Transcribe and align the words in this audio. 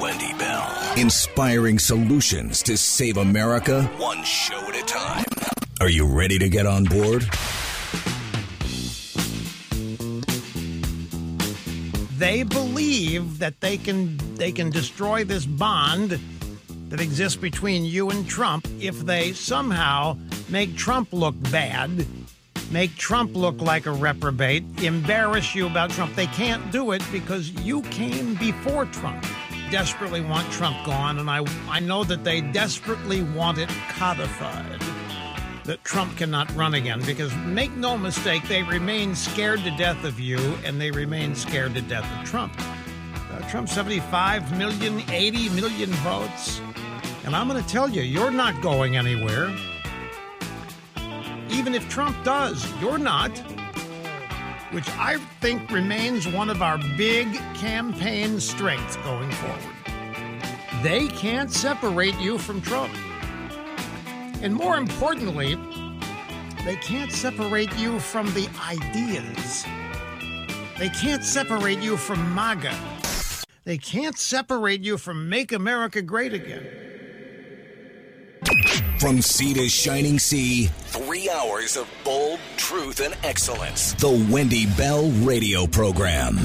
Wendy 0.00 0.32
Bell. 0.38 0.92
Inspiring 0.96 1.80
solutions 1.80 2.62
to 2.62 2.76
save 2.76 3.16
America 3.16 3.82
one 3.96 4.22
show 4.22 4.58
at 4.68 4.76
a 4.76 4.82
time. 4.86 5.24
Are 5.80 5.88
you 5.88 6.06
ready 6.06 6.38
to 6.38 6.48
get 6.48 6.66
on 6.66 6.84
board? 6.84 7.22
They 12.16 12.44
believe 12.44 13.40
that 13.40 13.60
they 13.60 13.76
can 13.76 14.18
they 14.36 14.52
can 14.52 14.70
destroy 14.70 15.24
this 15.24 15.46
bond 15.46 16.20
that 16.94 17.00
exists 17.00 17.36
between 17.36 17.84
you 17.84 18.10
and 18.10 18.28
Trump 18.28 18.68
if 18.78 19.00
they 19.00 19.32
somehow 19.32 20.16
make 20.48 20.76
Trump 20.76 21.12
look 21.12 21.34
bad, 21.50 22.06
make 22.70 22.94
Trump 22.96 23.34
look 23.34 23.60
like 23.60 23.86
a 23.86 23.92
reprobate, 23.92 24.64
embarrass 24.82 25.54
you 25.54 25.66
about 25.66 25.90
Trump. 25.90 26.14
They 26.14 26.26
can't 26.26 26.70
do 26.72 26.92
it 26.92 27.02
because 27.12 27.50
you 27.50 27.82
came 27.82 28.34
before 28.34 28.86
Trump. 28.86 29.24
Desperately 29.70 30.20
want 30.20 30.50
Trump 30.52 30.76
gone, 30.84 31.18
and 31.18 31.30
I 31.30 31.44
I 31.68 31.80
know 31.80 32.04
that 32.04 32.22
they 32.24 32.40
desperately 32.40 33.22
want 33.22 33.58
it 33.58 33.68
codified 33.88 34.80
that 35.64 35.82
Trump 35.82 36.16
cannot 36.16 36.54
run 36.54 36.74
again 36.74 37.00
because 37.06 37.34
make 37.36 37.74
no 37.76 37.96
mistake, 37.96 38.46
they 38.48 38.62
remain 38.62 39.14
scared 39.14 39.60
to 39.60 39.70
death 39.76 40.04
of 40.04 40.20
you 40.20 40.38
and 40.64 40.80
they 40.80 40.90
remain 40.90 41.34
scared 41.34 41.74
to 41.74 41.80
death 41.82 42.06
of 42.18 42.28
Trump. 42.28 42.54
Uh, 43.30 43.40
Trump 43.48 43.68
75 43.68 44.56
million, 44.58 45.02
80 45.10 45.48
million 45.50 45.90
votes. 45.90 46.60
And 47.24 47.34
I'm 47.34 47.48
going 47.48 47.62
to 47.62 47.68
tell 47.68 47.88
you, 47.88 48.02
you're 48.02 48.30
not 48.30 48.60
going 48.60 48.96
anywhere. 48.96 49.54
Even 51.50 51.74
if 51.74 51.88
Trump 51.88 52.16
does, 52.24 52.66
you're 52.80 52.98
not. 52.98 53.36
Which 54.72 54.88
I 54.90 55.18
think 55.40 55.70
remains 55.70 56.26
one 56.26 56.50
of 56.50 56.62
our 56.62 56.78
big 56.96 57.32
campaign 57.54 58.40
strengths 58.40 58.96
going 58.96 59.30
forward. 59.30 59.62
They 60.82 61.08
can't 61.08 61.50
separate 61.50 62.18
you 62.18 62.38
from 62.38 62.60
Trump. 62.60 62.92
And 64.42 64.54
more 64.54 64.76
importantly, 64.76 65.56
they 66.64 66.76
can't 66.76 67.12
separate 67.12 67.74
you 67.76 68.00
from 68.00 68.26
the 68.34 68.48
ideas. 68.68 69.64
They 70.78 70.88
can't 70.88 71.22
separate 71.22 71.78
you 71.78 71.96
from 71.96 72.34
MAGA. 72.34 72.74
They 73.64 73.78
can't 73.78 74.18
separate 74.18 74.82
you 74.82 74.98
from 74.98 75.28
Make 75.28 75.52
America 75.52 76.02
Great 76.02 76.34
Again. 76.34 76.66
From 78.98 79.20
sea 79.20 79.54
to 79.54 79.68
shining 79.68 80.18
sea, 80.18 80.66
three 80.86 81.28
hours 81.28 81.76
of 81.76 81.88
bold 82.04 82.38
truth 82.56 83.00
and 83.00 83.16
excellence. 83.22 83.92
The 83.94 84.26
Wendy 84.30 84.66
Bell 84.66 85.10
Radio 85.22 85.66
Program. 85.66 86.38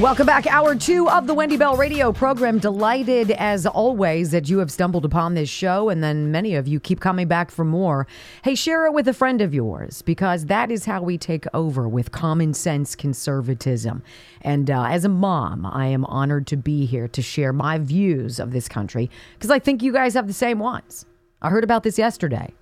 Welcome 0.00 0.26
back. 0.26 0.48
Hour 0.48 0.74
two 0.74 1.08
of 1.08 1.28
the 1.28 1.34
Wendy 1.34 1.56
Bell 1.56 1.76
radio 1.76 2.10
program. 2.12 2.58
Delighted 2.58 3.30
as 3.30 3.64
always 3.64 4.32
that 4.32 4.48
you 4.48 4.58
have 4.58 4.72
stumbled 4.72 5.04
upon 5.04 5.34
this 5.34 5.48
show, 5.48 5.88
and 5.88 6.02
then 6.02 6.32
many 6.32 6.56
of 6.56 6.66
you 6.66 6.80
keep 6.80 6.98
coming 6.98 7.28
back 7.28 7.52
for 7.52 7.64
more. 7.64 8.08
Hey, 8.42 8.56
share 8.56 8.86
it 8.86 8.92
with 8.92 9.06
a 9.06 9.14
friend 9.14 9.40
of 9.40 9.54
yours 9.54 10.02
because 10.02 10.46
that 10.46 10.72
is 10.72 10.84
how 10.84 11.00
we 11.00 11.16
take 11.16 11.44
over 11.54 11.88
with 11.88 12.10
common 12.10 12.54
sense 12.54 12.96
conservatism. 12.96 14.02
And 14.40 14.68
uh, 14.68 14.82
as 14.82 15.04
a 15.04 15.08
mom, 15.08 15.64
I 15.64 15.86
am 15.86 16.04
honored 16.06 16.48
to 16.48 16.56
be 16.56 16.86
here 16.86 17.06
to 17.06 17.22
share 17.22 17.52
my 17.52 17.78
views 17.78 18.40
of 18.40 18.50
this 18.50 18.68
country 18.68 19.08
because 19.34 19.52
I 19.52 19.60
think 19.60 19.80
you 19.80 19.92
guys 19.92 20.14
have 20.14 20.26
the 20.26 20.32
same 20.32 20.58
ones. 20.58 21.06
I 21.40 21.50
heard 21.50 21.62
about 21.62 21.84
this 21.84 21.98
yesterday. 21.98 22.52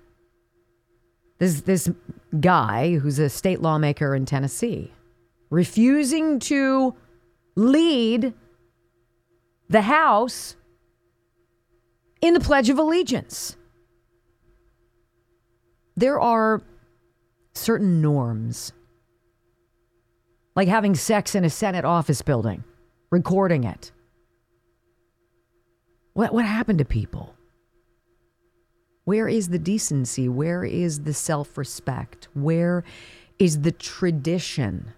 This, 1.39 1.61
this 1.61 1.89
guy 2.39 2.97
who's 2.97 3.17
a 3.17 3.27
state 3.27 3.59
lawmaker 3.59 4.13
in 4.13 4.27
Tennessee 4.27 4.91
refusing 5.49 6.37
to 6.39 6.95
lead 7.55 8.33
the 9.69 9.81
House 9.81 10.55
in 12.21 12.33
the 12.33 12.39
Pledge 12.39 12.69
of 12.69 12.77
Allegiance. 12.77 13.57
There 15.95 16.19
are 16.19 16.61
certain 17.53 18.01
norms, 18.01 18.73
like 20.55 20.67
having 20.67 20.95
sex 20.95 21.35
in 21.35 21.45
a 21.45 21.49
Senate 21.49 21.85
office 21.85 22.21
building, 22.21 22.63
recording 23.11 23.63
it. 23.63 23.91
What, 26.13 26.33
what 26.33 26.45
happened 26.45 26.79
to 26.79 26.85
people? 26.85 27.35
Where 29.05 29.27
is 29.27 29.49
the 29.49 29.59
decency? 29.59 30.29
Where 30.29 30.63
is 30.63 31.01
the 31.01 31.13
self 31.13 31.57
respect? 31.57 32.27
Where 32.33 32.83
is 33.37 33.61
the 33.61 33.71
tradition? 33.71 34.93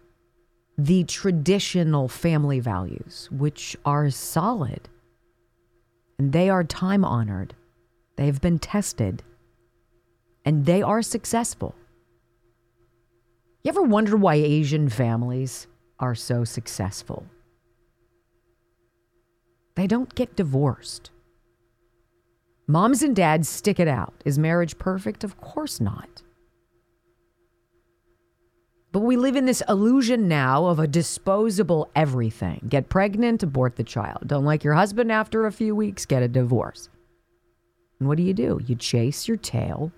The 0.78 1.04
traditional 1.06 2.08
family 2.08 2.60
values, 2.60 3.30
which 3.32 3.78
are 3.86 4.10
solid. 4.10 4.90
And 6.20 6.32
they 6.34 6.50
are 6.50 6.64
time 6.64 7.06
honored, 7.06 7.56
they 8.18 8.26
have 8.26 8.42
been 8.42 8.60
tested, 8.60 9.24
and 10.44 10.66
they 10.66 10.82
are 10.82 11.02
successful. 11.02 11.76
You 13.64 13.70
ever 13.70 13.82
wonder 13.82 14.16
why 14.16 14.36
Asian 14.36 14.90
families 14.90 15.68
are 16.00 16.16
so 16.16 16.44
successful? 16.44 17.26
They 19.76 19.88
don't 19.88 20.14
get 20.16 20.36
divorced. 20.36 21.10
Moms 22.68 23.02
and 23.04 23.16
dads 23.16 23.50
stick 23.50 23.80
it 23.80 23.88
out. 23.88 24.14
Is 24.24 24.40
marriage 24.40 24.78
perfect? 24.78 25.24
Of 25.24 25.40
course 25.40 25.80
not. 25.82 26.24
But 28.96 29.02
we 29.02 29.18
live 29.18 29.36
in 29.36 29.44
this 29.44 29.62
illusion 29.68 30.30
now 30.30 30.68
of 30.68 30.80
a 30.80 30.88
disposable 30.88 31.92
everything. 31.98 32.62
Get 32.70 32.88
pregnant, 32.88 33.44
abort 33.44 33.76
the 33.76 33.84
child. 33.84 34.26
Don't 34.26 34.46
like 34.46 34.64
your 34.64 34.74
husband 34.74 35.12
after 35.12 35.46
a 35.46 35.52
few 35.52 35.76
weeks, 35.76 36.06
get 36.06 36.24
a 36.24 36.30
divorce. 36.30 36.88
And 38.00 38.08
what 38.08 38.16
do 38.16 38.24
you 38.24 38.34
do? 38.34 38.62
You 38.66 38.76
chase 38.76 39.28
your 39.28 39.36
tail, 39.36 39.92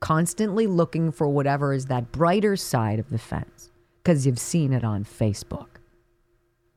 constantly 0.00 0.66
looking 0.66 1.12
for 1.12 1.28
whatever 1.28 1.72
is 1.72 1.86
that 1.86 2.10
brighter 2.10 2.56
side 2.56 2.98
of 2.98 3.08
the 3.10 3.18
fence 3.18 3.70
because 4.02 4.26
you've 4.26 4.40
seen 4.40 4.72
it 4.72 4.82
on 4.82 5.04
Facebook, 5.04 5.68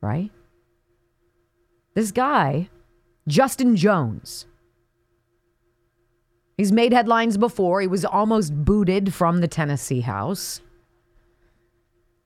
right? 0.00 0.30
This 1.96 2.12
guy, 2.12 2.68
Justin 3.26 3.74
Jones, 3.74 4.46
he's 6.56 6.70
made 6.70 6.92
headlines 6.92 7.36
before. 7.36 7.80
He 7.80 7.88
was 7.88 8.04
almost 8.04 8.54
booted 8.54 9.12
from 9.12 9.40
the 9.40 9.48
Tennessee 9.48 10.02
House 10.02 10.60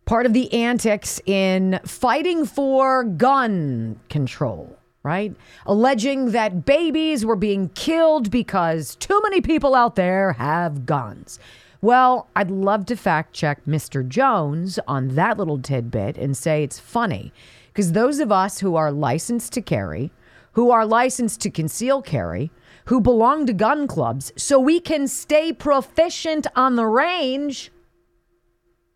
part 0.04 0.26
of 0.26 0.32
the 0.32 0.52
antics 0.52 1.20
in 1.26 1.80
fighting 1.84 2.44
for 2.44 3.04
gun 3.04 3.98
control, 4.08 4.76
right? 5.02 5.34
Alleging 5.66 6.32
that 6.32 6.64
babies 6.64 7.24
were 7.24 7.36
being 7.36 7.68
killed 7.70 8.30
because 8.30 8.96
too 8.96 9.20
many 9.22 9.40
people 9.40 9.74
out 9.74 9.96
there 9.96 10.32
have 10.34 10.86
guns. 10.86 11.38
Well, 11.80 12.28
I'd 12.36 12.50
love 12.50 12.86
to 12.86 12.96
fact 12.96 13.32
check 13.32 13.64
Mr. 13.66 14.06
Jones 14.06 14.78
on 14.86 15.16
that 15.16 15.36
little 15.36 15.58
tidbit 15.58 16.16
and 16.16 16.36
say 16.36 16.62
it's 16.62 16.78
funny 16.78 17.32
because 17.72 17.92
those 17.92 18.20
of 18.20 18.30
us 18.30 18.60
who 18.60 18.76
are 18.76 18.92
licensed 18.92 19.52
to 19.54 19.62
carry, 19.62 20.12
who 20.52 20.70
are 20.70 20.86
licensed 20.86 21.40
to 21.40 21.50
conceal 21.50 22.00
carry, 22.00 22.50
who 22.84 23.00
belong 23.00 23.46
to 23.46 23.52
gun 23.52 23.86
clubs, 23.86 24.32
so 24.36 24.58
we 24.60 24.78
can 24.78 25.08
stay 25.08 25.52
proficient 25.52 26.46
on 26.54 26.76
the 26.76 26.86
range 26.86 27.72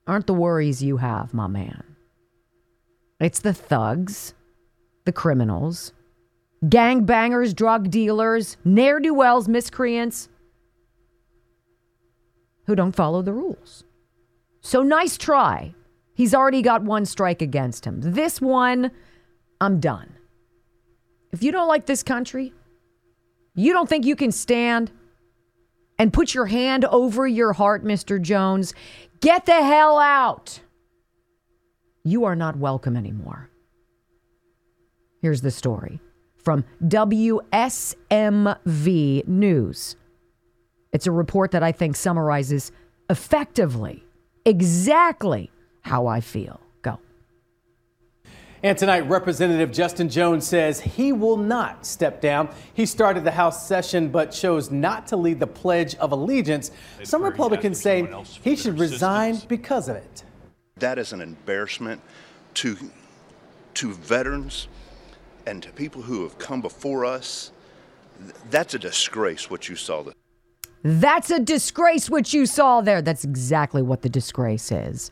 aren't 0.07 0.27
the 0.27 0.35
worries 0.35 0.83
you 0.83 0.99
have, 0.99 1.35
my 1.35 1.47
man. 1.47 1.97
It's 3.21 3.41
the 3.41 3.55
thugs, 3.55 4.35
the 5.05 5.13
criminals, 5.13 5.93
gangbangers, 6.65 7.55
drug 7.55 7.91
dealers, 7.91 8.57
ne'er 8.65 9.01
do 9.01 9.15
wells, 9.15 9.49
miscreants 9.49 10.29
who 12.67 12.75
don't 12.75 12.95
follow 12.95 13.23
the 13.23 13.33
rules. 13.33 13.85
So 14.61 14.83
nice 14.83 15.17
try. 15.17 15.75
He's 16.15 16.35
already 16.35 16.63
got 16.63 16.83
one 16.83 17.05
strike 17.05 17.43
against 17.43 17.85
him. 17.85 18.01
This 18.01 18.41
one, 18.41 18.91
I'm 19.61 19.81
done. 19.81 20.13
If 21.33 21.43
you 21.43 21.53
don't 21.53 21.69
like 21.69 21.87
this 21.87 22.03
country, 22.03 22.53
you 23.55 23.73
don't 23.73 23.89
think 23.89 24.05
you 24.05 24.17
can 24.17 24.33
stand 24.33 24.91
and 25.99 26.13
put 26.13 26.35
your 26.35 26.47
hand 26.47 26.85
over 26.85 27.27
your 27.27 27.53
heart, 27.55 27.85
Mr. 27.85 28.21
Jones, 28.21 28.75
Get 29.21 29.47
the 29.47 29.63
hell 29.63 29.99
out. 29.99 30.61
You 32.05 32.25
are 32.25 32.37
not 32.37 32.57
welcome 32.57 32.97
anymore. 32.97 33.51
Here's 35.23 35.41
the 35.41 35.51
story 35.51 36.01
from 36.37 36.65
WSMV 36.85 37.37
News. 39.27 39.97
It's 40.93 41.07
a 41.07 41.11
report 41.11 41.51
that 41.53 41.63
I 41.63 41.73
think 41.73 41.97
summarizes 41.97 42.73
effectively 43.11 44.05
exactly 44.45 45.51
how 45.83 46.07
I 46.07 46.21
feel. 46.21 46.61
Go. 48.67 48.71
And 48.71 48.79
tonight, 48.79 49.09
Representative 49.09 49.71
Justin 49.71 50.09
Jones 50.09 50.47
says 50.47 50.81
he 50.81 51.13
will 51.13 51.37
not 51.37 51.87
step 51.87 52.21
down. 52.21 52.49
He 52.75 52.85
started 52.85 53.23
the 53.23 53.31
House 53.31 53.67
session 53.67 54.09
but 54.09 54.33
chose 54.33 54.71
not 54.71 55.07
to 55.09 55.17
lead 55.17 55.39
the 55.39 55.47
Pledge 55.47 55.95
of 55.97 56.13
Allegiance. 56.13 56.73
Some 57.05 57.23
Republicans 57.23 57.81
say 57.81 58.09
he 58.43 58.57
should 58.57 58.79
resign 58.79 59.41
because 59.49 59.89
of 59.89 59.97
it. 59.97 60.25
That 60.79 60.99
is 60.99 61.13
an 61.13 61.21
embarrassment 61.21 62.01
to, 62.55 62.77
to 63.75 63.93
veterans 63.95 64.69
and 65.47 65.63
to 65.63 65.71
people 65.71 66.03
who 66.03 66.25
have 66.25 66.37
come 66.39 66.61
before 66.61 67.05
us. 67.05 67.53
That's 68.51 68.75
a 68.75 68.79
disgrace 68.79 69.49
what 69.49 69.69
you 69.69 69.77
saw. 69.77 70.03
There. 70.03 70.15
That's 70.83 71.31
a 71.31 71.39
disgrace 71.39 72.11
what 72.11 72.33
you 72.33 72.47
saw 72.47 72.81
there. 72.81 73.01
That's 73.01 73.25
exactly 73.25 73.83
what 73.83 74.03
the 74.03 74.09
disgrace 74.09 74.73
is. 74.73 75.11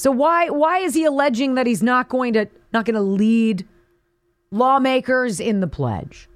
So 0.00 0.10
why 0.10 0.48
why 0.48 0.78
is 0.78 0.94
he 0.94 1.04
alleging 1.04 1.56
that 1.56 1.66
he's 1.66 1.82
not 1.82 2.08
going 2.08 2.32
to 2.32 2.48
not 2.72 2.86
going 2.86 2.94
to 2.94 3.02
lead 3.02 3.68
lawmakers 4.50 5.40
in 5.40 5.60
the 5.60 5.66
pledge? 5.66 6.26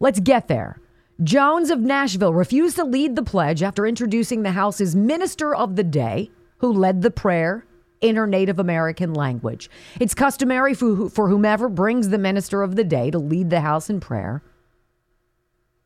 Let's 0.00 0.18
get 0.18 0.48
there. 0.48 0.80
Jones 1.22 1.68
of 1.68 1.78
Nashville 1.78 2.32
refused 2.32 2.76
to 2.76 2.84
lead 2.84 3.14
the 3.14 3.22
pledge 3.22 3.62
after 3.62 3.86
introducing 3.86 4.44
the 4.44 4.52
House's 4.52 4.96
Minister 4.96 5.54
of 5.54 5.76
the 5.76 5.84
Day, 5.84 6.30
who 6.56 6.72
led 6.72 7.02
the 7.02 7.10
prayer 7.10 7.66
in 8.00 8.16
her 8.16 8.26
Native 8.26 8.58
American 8.58 9.12
language. 9.12 9.68
It's 10.00 10.14
customary 10.14 10.72
for, 10.72 11.10
for 11.10 11.28
whomever 11.28 11.68
brings 11.68 12.08
the 12.08 12.16
Minister 12.16 12.62
of 12.62 12.76
the 12.76 12.84
Day 12.84 13.10
to 13.10 13.18
lead 13.18 13.50
the 13.50 13.60
House 13.60 13.90
in 13.90 14.00
prayer 14.00 14.42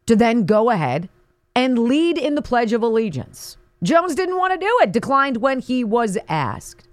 to 0.06 0.14
then 0.14 0.46
go 0.46 0.70
ahead 0.70 1.08
and 1.56 1.76
lead 1.76 2.18
in 2.18 2.36
the 2.36 2.42
Pledge 2.42 2.72
of 2.72 2.84
Allegiance. 2.84 3.56
Jones 3.82 4.14
didn't 4.14 4.38
want 4.38 4.52
to 4.52 4.64
do 4.64 4.78
it, 4.82 4.92
declined 4.92 5.38
when 5.38 5.58
he 5.58 5.82
was 5.82 6.16
asked. 6.28 6.86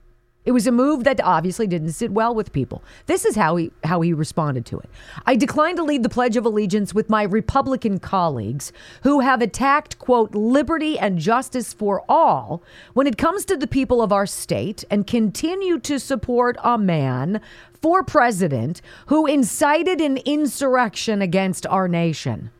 It 0.47 0.53
was 0.53 0.65
a 0.65 0.71
move 0.71 1.03
that 1.03 1.19
obviously 1.25 1.67
didn't 1.67 1.91
sit 1.91 2.09
well 2.09 2.33
with 2.33 2.53
people. 2.53 2.81
This 3.05 3.25
is 3.25 3.35
how 3.35 3.57
he 3.57 3.69
how 3.83 3.99
he 3.99 4.13
responded 4.13 4.65
to 4.67 4.79
it. 4.79 4.89
I 5.25 5.35
declined 5.35 5.75
to 5.75 5.83
lead 5.83 6.03
the 6.03 6.09
pledge 6.09 6.37
of 6.37 6.45
allegiance 6.45 6.93
with 6.93 7.09
my 7.09 7.23
Republican 7.23 7.99
colleagues 7.99 8.71
who 9.03 9.19
have 9.19 9.41
attacked 9.41 9.99
quote 9.99 10.33
liberty 10.33 10.97
and 10.97 11.19
justice 11.19 11.73
for 11.73 12.01
all 12.07 12.63
when 12.93 13.07
it 13.07 13.17
comes 13.17 13.43
to 13.43 13.57
the 13.57 13.67
people 13.67 14.01
of 14.01 14.13
our 14.13 14.25
state 14.25 14.85
and 14.89 15.05
continue 15.05 15.79
to 15.79 15.99
support 15.99 16.55
a 16.63 16.77
man 16.77 17.41
for 17.81 18.01
president 18.01 18.81
who 19.07 19.25
incited 19.25 19.99
an 19.99 20.15
insurrection 20.23 21.21
against 21.21 21.67
our 21.67 21.89
nation. 21.89 22.51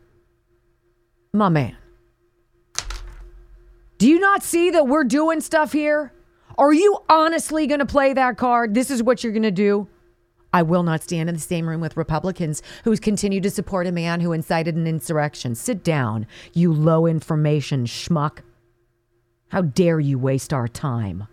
My 1.31 1.48
man. 1.48 1.78
Do 3.98 4.10
you 4.10 4.19
not 4.19 4.44
see 4.44 4.72
that 4.72 4.90
we're 4.90 5.06
doing 5.06 5.40
stuff 5.40 5.72
here? 5.72 6.12
Are 6.57 6.74
you 6.74 6.98
honestly 7.07 7.68
going 7.68 7.80
to 7.80 7.86
play 7.86 8.13
that 8.13 8.38
card? 8.38 8.74
This 8.74 8.89
is 8.89 9.04
what 9.04 9.24
you're 9.24 9.33
going 9.33 9.44
to 9.44 9.51
do. 9.51 9.88
I 10.54 10.63
will 10.63 10.83
not 10.83 11.04
stand 11.04 11.30
in 11.30 11.36
the 11.36 11.42
same 11.42 11.68
room 11.68 11.81
with 11.81 11.98
Republicans 11.98 12.63
who 12.83 12.95
continue 12.98 13.42
to 13.42 13.51
support 13.51 13.86
a 13.86 13.92
man 13.92 14.21
who 14.21 14.31
incited 14.31 14.75
an 14.75 14.88
insurrection. 14.88 15.54
Sit 15.54 15.83
down, 15.83 16.25
you 16.54 16.74
low 16.74 17.06
information 17.06 17.86
schmuck. 17.86 18.39
How 19.50 19.62
dare 19.62 20.00
you 20.00 20.18
waste 20.18 20.54
our 20.54 20.68
time? 20.68 21.27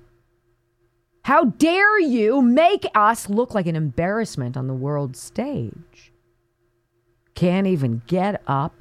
How 1.23 1.45
dare 1.45 1.99
you 2.01 2.43
make 2.43 2.85
us 2.95 3.31
look 3.31 3.55
like 3.55 3.67
an 3.67 3.77
embarrassment 3.77 4.59
on 4.59 4.67
the 4.67 4.75
world 4.75 5.17
stage? 5.17 6.13
Can't 7.35 7.67
even 7.67 8.03
get 8.07 8.43
up 8.47 8.75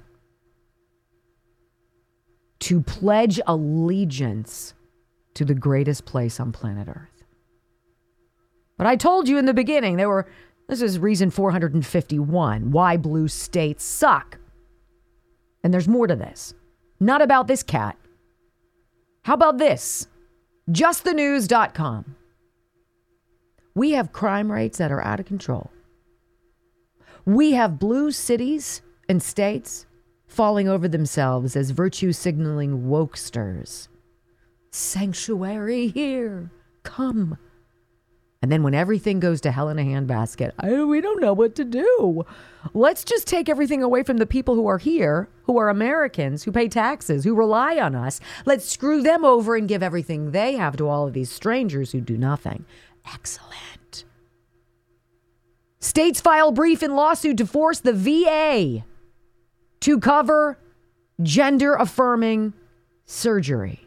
to 2.59 2.81
pledge 2.81 3.39
allegiance 3.47 4.73
to 5.35 5.45
the 5.45 5.53
greatest 5.53 6.05
place 6.05 6.39
on 6.39 6.51
planet 6.51 6.87
Earth. 6.87 7.23
But 8.77 8.87
I 8.87 8.95
told 8.95 9.27
you 9.27 9.37
in 9.37 9.45
the 9.45 9.53
beginning, 9.53 9.97
there 9.97 10.09
were, 10.09 10.27
this 10.67 10.81
is 10.81 10.99
reason 10.99 11.29
451 11.29 12.71
why 12.71 12.97
blue 12.97 13.27
states 13.27 13.83
suck. 13.83 14.37
And 15.63 15.73
there's 15.73 15.87
more 15.87 16.07
to 16.07 16.15
this. 16.15 16.53
Not 16.99 17.21
about 17.21 17.47
this 17.47 17.63
cat. 17.63 17.97
How 19.23 19.35
about 19.35 19.57
this? 19.57 20.07
JustTheNews.com. 20.69 22.15
We 23.75 23.91
have 23.91 24.11
crime 24.11 24.51
rates 24.51 24.77
that 24.77 24.91
are 24.91 25.03
out 25.03 25.19
of 25.19 25.25
control. 25.25 25.71
We 27.25 27.53
have 27.53 27.79
blue 27.79 28.11
cities 28.11 28.81
and 29.07 29.23
states 29.23 29.85
falling 30.27 30.67
over 30.67 30.87
themselves 30.87 31.55
as 31.55 31.71
virtue 31.71 32.11
signaling 32.11 32.83
wokesters 32.83 33.87
sanctuary 34.73 35.87
here. 35.87 36.51
Come. 36.83 37.37
And 38.41 38.51
then 38.51 38.61
when 38.61 38.73
everything 38.73 39.21
goes 39.21 39.39
to 39.41 39.51
hell 39.51 39.69
in 39.69 39.79
a 39.79 39.83
handbasket, 39.83 40.51
I, 40.59 40.83
we 40.83 40.99
don't 40.99 41.21
know 41.21 41.31
what 41.31 41.55
to 41.55 41.63
do. 41.63 42.25
Let's 42.73 43.05
just 43.05 43.25
take 43.25 43.47
everything 43.47 43.81
away 43.81 44.03
from 44.03 44.17
the 44.17 44.25
people 44.25 44.55
who 44.55 44.67
are 44.67 44.79
here, 44.79 45.29
who 45.43 45.57
are 45.57 45.69
Americans, 45.69 46.43
who 46.43 46.51
pay 46.51 46.67
taxes, 46.67 47.23
who 47.23 47.35
rely 47.35 47.77
on 47.77 47.95
us. 47.95 48.19
Let's 48.45 48.69
screw 48.69 49.01
them 49.01 49.23
over 49.23 49.55
and 49.55 49.65
give 49.65 49.81
everything 49.81 50.31
they 50.31 50.57
have 50.57 50.75
to 50.77 50.89
all 50.89 51.07
of 51.07 51.13
these 51.13 51.31
strangers 51.31 51.93
who 51.93 52.01
do 52.01 52.17
nothing. 52.17 52.65
Excellent. 53.13 54.03
States 55.79 56.19
file 56.19 56.51
brief 56.51 56.83
in 56.83 56.95
lawsuit 56.95 57.37
to 57.37 57.47
force 57.47 57.79
the 57.79 57.93
VA 57.93 58.83
to 59.81 59.99
cover 59.99 60.57
gender 61.21 61.75
affirming 61.75 62.53
surgery. 63.05 63.82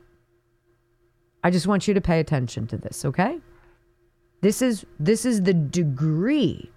I 1.46 1.50
just 1.50 1.68
want 1.68 1.86
you 1.86 1.94
to 1.94 2.00
pay 2.00 2.18
attention 2.18 2.66
to 2.66 2.76
this, 2.76 3.04
okay? 3.04 3.38
This 4.40 4.60
is 4.60 4.84
this 4.98 5.24
is 5.24 5.44
the 5.44 5.54
degree 5.54 6.72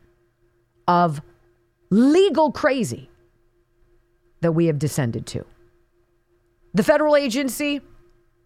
of 0.87 1.23
legal 1.89 2.51
crazy 2.51 3.09
that 4.41 4.51
we 4.51 4.67
have 4.67 4.77
descended 4.77 5.25
to. 5.25 5.43
The 6.75 6.83
federal 6.83 7.15
agency 7.15 7.81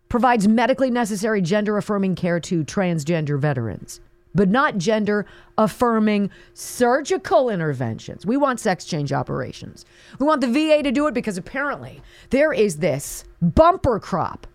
provides 0.07 0.47
medically 0.47 0.89
necessary 0.89 1.41
gender 1.41 1.75
affirming 1.75 2.15
care 2.15 2.39
to 2.39 2.63
transgender 2.63 3.37
veterans, 3.37 3.99
but 4.33 4.47
not 4.47 4.77
gender 4.77 5.25
affirming 5.57 6.29
surgical 6.53 7.49
interventions. 7.49 8.25
We 8.25 8.37
want 8.37 8.61
sex 8.61 8.85
change 8.85 9.11
operations. 9.11 9.83
We 10.19 10.25
want 10.25 10.39
the 10.39 10.47
VA 10.47 10.83
to 10.83 10.91
do 10.93 11.05
it 11.07 11.13
because 11.13 11.37
apparently 11.37 12.01
there 12.29 12.53
is 12.53 12.77
this 12.77 13.25
bumper 13.41 13.99
crop 13.99 14.47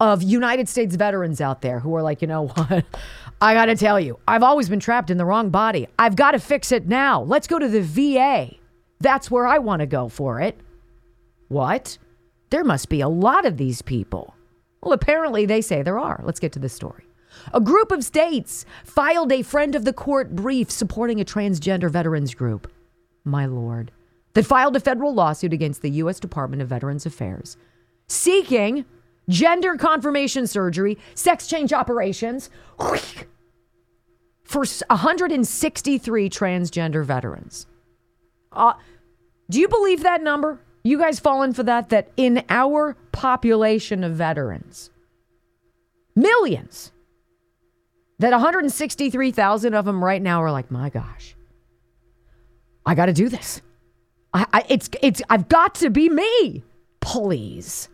of 0.00 0.22
United 0.22 0.68
States 0.68 0.94
veterans 0.94 1.40
out 1.40 1.60
there 1.60 1.80
who 1.80 1.94
are 1.96 2.02
like, 2.02 2.22
you 2.22 2.28
know 2.28 2.48
what? 2.48 2.84
I 3.40 3.54
got 3.54 3.66
to 3.66 3.76
tell 3.76 3.98
you, 3.98 4.18
I've 4.26 4.42
always 4.42 4.68
been 4.68 4.80
trapped 4.80 5.10
in 5.10 5.18
the 5.18 5.24
wrong 5.24 5.50
body. 5.50 5.88
I've 5.98 6.16
got 6.16 6.32
to 6.32 6.38
fix 6.38 6.72
it 6.72 6.86
now. 6.86 7.22
Let's 7.22 7.46
go 7.46 7.58
to 7.58 7.68
the 7.68 7.80
VA. 7.80 8.54
That's 9.00 9.30
where 9.30 9.46
I 9.46 9.58
want 9.58 9.80
to 9.80 9.86
go 9.86 10.08
for 10.08 10.40
it. 10.40 10.58
What? 11.48 11.98
There 12.50 12.64
must 12.64 12.88
be 12.88 13.00
a 13.00 13.08
lot 13.08 13.44
of 13.44 13.56
these 13.56 13.82
people. 13.82 14.34
Well, 14.82 14.92
apparently 14.92 15.46
they 15.46 15.60
say 15.60 15.82
there 15.82 15.98
are. 15.98 16.20
Let's 16.24 16.40
get 16.40 16.52
to 16.52 16.58
the 16.58 16.68
story. 16.68 17.04
A 17.52 17.60
group 17.60 17.92
of 17.92 18.04
states 18.04 18.64
filed 18.84 19.32
a 19.32 19.42
friend 19.42 19.74
of 19.74 19.84
the 19.84 19.92
court 19.92 20.34
brief 20.34 20.70
supporting 20.70 21.20
a 21.20 21.24
transgender 21.24 21.90
veterans 21.90 22.34
group. 22.34 22.70
My 23.24 23.46
lord. 23.46 23.92
That 24.34 24.46
filed 24.46 24.76
a 24.76 24.80
federal 24.80 25.14
lawsuit 25.14 25.52
against 25.52 25.82
the 25.82 25.90
U.S. 25.90 26.20
Department 26.20 26.62
of 26.62 26.68
Veterans 26.68 27.06
Affairs 27.06 27.56
seeking 28.06 28.84
gender 29.28 29.76
confirmation 29.76 30.46
surgery, 30.46 30.98
sex 31.14 31.46
change 31.46 31.72
operations 31.72 32.50
for 34.44 34.64
163 34.64 36.30
transgender 36.30 37.04
veterans. 37.04 37.66
Uh, 38.52 38.74
do 39.50 39.60
you 39.60 39.68
believe 39.68 40.02
that 40.02 40.22
number? 40.22 40.60
You 40.82 40.98
guys 40.98 41.20
fallen 41.20 41.52
for 41.52 41.62
that? 41.64 41.90
That 41.90 42.10
in 42.16 42.44
our 42.48 42.96
population 43.12 44.04
of 44.04 44.14
veterans, 44.14 44.90
millions, 46.16 46.92
that 48.18 48.32
163,000 48.32 49.74
of 49.74 49.84
them 49.84 50.02
right 50.02 50.20
now 50.20 50.42
are 50.42 50.50
like, 50.50 50.70
my 50.70 50.90
gosh, 50.90 51.36
I 52.86 52.94
got 52.94 53.06
to 53.06 53.12
do 53.12 53.28
this. 53.28 53.60
I, 54.32 54.46
I, 54.52 54.64
it's, 54.68 54.90
it's, 55.02 55.22
I've 55.30 55.48
got 55.48 55.76
to 55.76 55.90
be 55.90 56.08
me. 56.08 56.64
Please. 57.00 57.88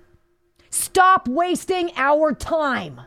Stop 0.75 1.29
wasting 1.29 1.93
our 1.95 2.35
time. 2.35 3.01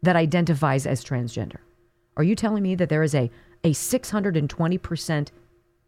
that 0.01 0.15
identifies 0.15 0.87
as 0.87 1.03
transgender. 1.03 1.57
Are 2.17 2.23
you 2.23 2.35
telling 2.35 2.63
me 2.63 2.75
that 2.75 2.89
there 2.89 3.03
is 3.03 3.13
a, 3.13 3.29
a 3.63 3.71
620% 3.71 5.27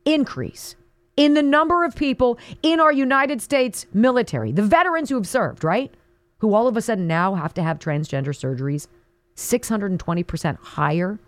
increase 0.06 0.76
in 1.16 1.34
the 1.34 1.44
number 1.44 1.84
of 1.84 1.96
people 1.96 2.38
in 2.62 2.80
our 2.80 2.92
United 2.92 3.42
States 3.42 3.86
military, 3.94 4.52
the 4.52 4.64
veterans 4.64 5.10
who 5.10 5.16
have 5.16 5.28
served, 5.28 5.64
right? 5.64 5.94
Who 6.40 6.54
all 6.54 6.68
of 6.68 6.76
a 6.76 6.82
sudden 6.82 7.08
now 7.08 7.36
have 7.36 7.54
to 7.56 7.64
have 7.64 7.80
transgender 7.80 8.30
surgeries, 8.30 8.88
620% 9.36 10.58
higher 10.58 11.20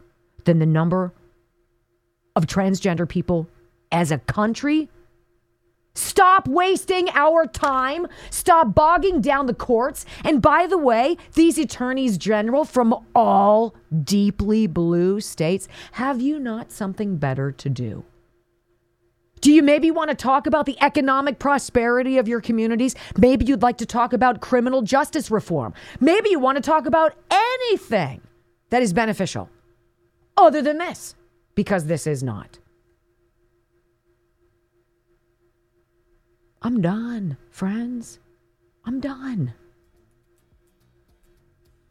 than 0.44 0.60
the 0.60 0.66
number 0.66 1.14
of 2.36 2.48
transgender 2.48 3.08
people 3.08 3.48
as 3.92 4.12
a 4.12 4.18
country? 4.18 4.90
Stop 5.98 6.48
wasting 6.50 7.10
our 7.12 7.46
time. 7.46 8.06
Stop 8.30 8.76
bogging 8.76 9.22
down 9.22 9.46
the 9.46 9.54
courts. 9.54 10.06
And 10.26 10.42
by 10.42 10.68
the 10.68 10.78
way, 10.78 11.16
these 11.36 11.58
attorneys 11.58 12.18
general 12.18 12.66
from 12.66 13.06
all 13.16 13.74
deeply 14.04 14.68
blue 14.68 15.22
states, 15.22 15.70
have 15.94 16.20
you 16.20 16.38
not 16.38 16.72
something 16.72 17.16
better 17.16 17.52
to 17.54 17.70
do? 17.70 18.04
Do 19.46 19.54
you 19.54 19.62
maybe 19.62 19.92
want 19.92 20.10
to 20.10 20.16
talk 20.16 20.48
about 20.48 20.66
the 20.66 20.76
economic 20.82 21.38
prosperity 21.38 22.18
of 22.18 22.28
your 22.28 22.42
communities? 22.42 22.96
Maybe 23.16 23.46
you'd 23.46 23.62
like 23.62 23.78
to 23.78 23.86
talk 23.86 24.12
about 24.12 24.42
criminal 24.42 24.82
justice 24.82 25.30
reform. 25.30 25.76
Maybe 26.00 26.32
you 26.32 26.40
want 26.40 26.56
to 26.56 26.64
talk 26.64 26.88
about 26.88 27.14
anything 27.30 28.22
that 28.72 28.82
is 28.82 28.92
beneficial 28.92 29.48
other 30.36 30.64
than 30.64 30.80
this, 30.80 31.14
because 31.54 31.86
this 31.86 32.08
is 32.08 32.24
not. 32.24 32.58
I'm 36.64 36.82
done, 36.82 37.38
friends. 37.52 38.18
I'm 38.84 39.00
done. 39.00 39.54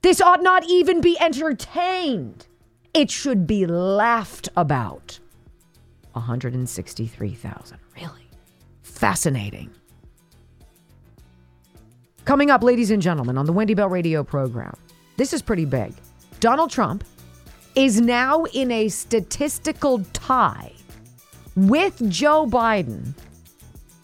This 0.03 0.21
ought 0.21 0.43
not 0.43 0.65
even 0.69 1.01
be 1.01 1.17
entertained. 1.21 2.49
It 2.93 3.13
should 3.13 3.47
be 3.47 3.65
laughed 3.65 4.49
about. 4.57 5.21
163,000. 6.15 7.79
Really? 7.97 8.29
Fascinating. 8.83 9.71
Coming 12.25 12.51
up, 12.51 12.63
ladies 12.63 12.91
and 12.91 13.03
gentlemen, 13.03 13.37
on 13.37 13.45
the 13.47 13.53
Wendy 13.53 13.75
Bell 13.75 13.89
radio 13.89 14.25
program, 14.25 14.75
this 15.17 15.33
is 15.33 15.43
pretty 15.43 15.67
big. 15.67 15.93
Donald 16.41 16.71
Trump 16.71 17.05
is 17.75 18.01
now 18.01 18.45
in 18.45 18.71
a 18.71 18.89
statistical 18.89 20.03
tie 20.13 20.73
with 21.57 22.09
Joe 22.11 22.47
Biden 22.47 23.13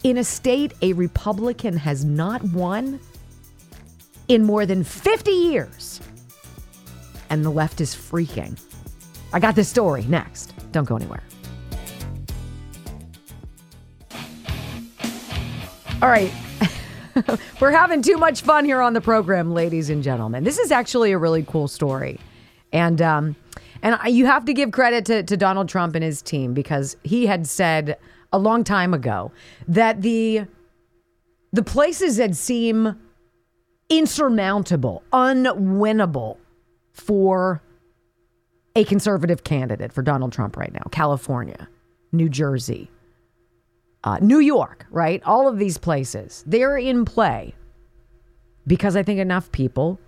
in 0.03 0.17
a 0.17 0.23
state 0.23 0.73
a 0.81 0.93
Republican 0.93 1.77
has 1.77 2.03
not 2.03 2.43
won 2.43 2.99
in 4.27 4.43
more 4.43 4.65
than 4.65 4.83
50 4.83 5.31
years. 5.31 5.99
And 7.29 7.45
the 7.45 7.49
left 7.49 7.81
is 7.81 7.95
freaking. 7.95 8.59
I 9.33 9.39
got 9.39 9.55
this 9.55 9.69
story 9.69 10.03
next. 10.05 10.53
Don't 10.71 10.85
go 10.85 10.95
anywhere. 10.95 11.23
All 16.01 16.09
right. 16.09 16.31
We're 17.61 17.71
having 17.71 18.01
too 18.01 18.17
much 18.17 18.41
fun 18.41 18.65
here 18.65 18.81
on 18.81 18.93
the 18.93 19.01
program, 19.01 19.53
ladies 19.53 19.91
and 19.91 20.01
gentlemen. 20.01 20.43
This 20.43 20.57
is 20.57 20.71
actually 20.71 21.11
a 21.11 21.17
really 21.19 21.43
cool 21.43 21.67
story. 21.67 22.19
And 22.73 22.99
um, 23.03 23.35
and 23.83 23.99
you 24.07 24.25
have 24.25 24.45
to 24.45 24.53
give 24.53 24.71
credit 24.71 25.05
to, 25.05 25.21
to 25.21 25.37
Donald 25.37 25.69
Trump 25.69 25.93
and 25.93 26.03
his 26.03 26.23
team 26.23 26.55
because 26.55 26.97
he 27.03 27.27
had 27.27 27.45
said 27.45 27.97
a 28.33 28.39
long 28.39 28.63
time 28.63 28.95
ago 28.95 29.31
that 29.67 30.01
the 30.01 30.47
the 31.53 31.63
places 31.63 32.17
that 32.17 32.35
seem 32.35 32.99
insurmountable, 33.89 35.03
unwinnable 35.13 36.37
for 36.93 37.61
a 38.75 38.85
conservative 38.85 39.43
candidate 39.43 39.93
for 39.93 40.01
Donald 40.01 40.31
Trump 40.31 40.57
right 40.57 40.73
now 40.73 40.83
California, 40.91 41.69
New 42.11 42.27
Jersey, 42.27 42.89
uh, 44.03 44.17
New 44.21 44.39
York, 44.39 44.85
right? 44.89 45.21
All 45.25 45.47
of 45.47 45.59
these 45.59 45.77
places, 45.77 46.43
they're 46.47 46.77
in 46.77 47.05
play 47.05 47.53
because 48.65 48.95
I 48.95 49.03
think 49.03 49.19
enough 49.19 49.51
people, 49.51 49.99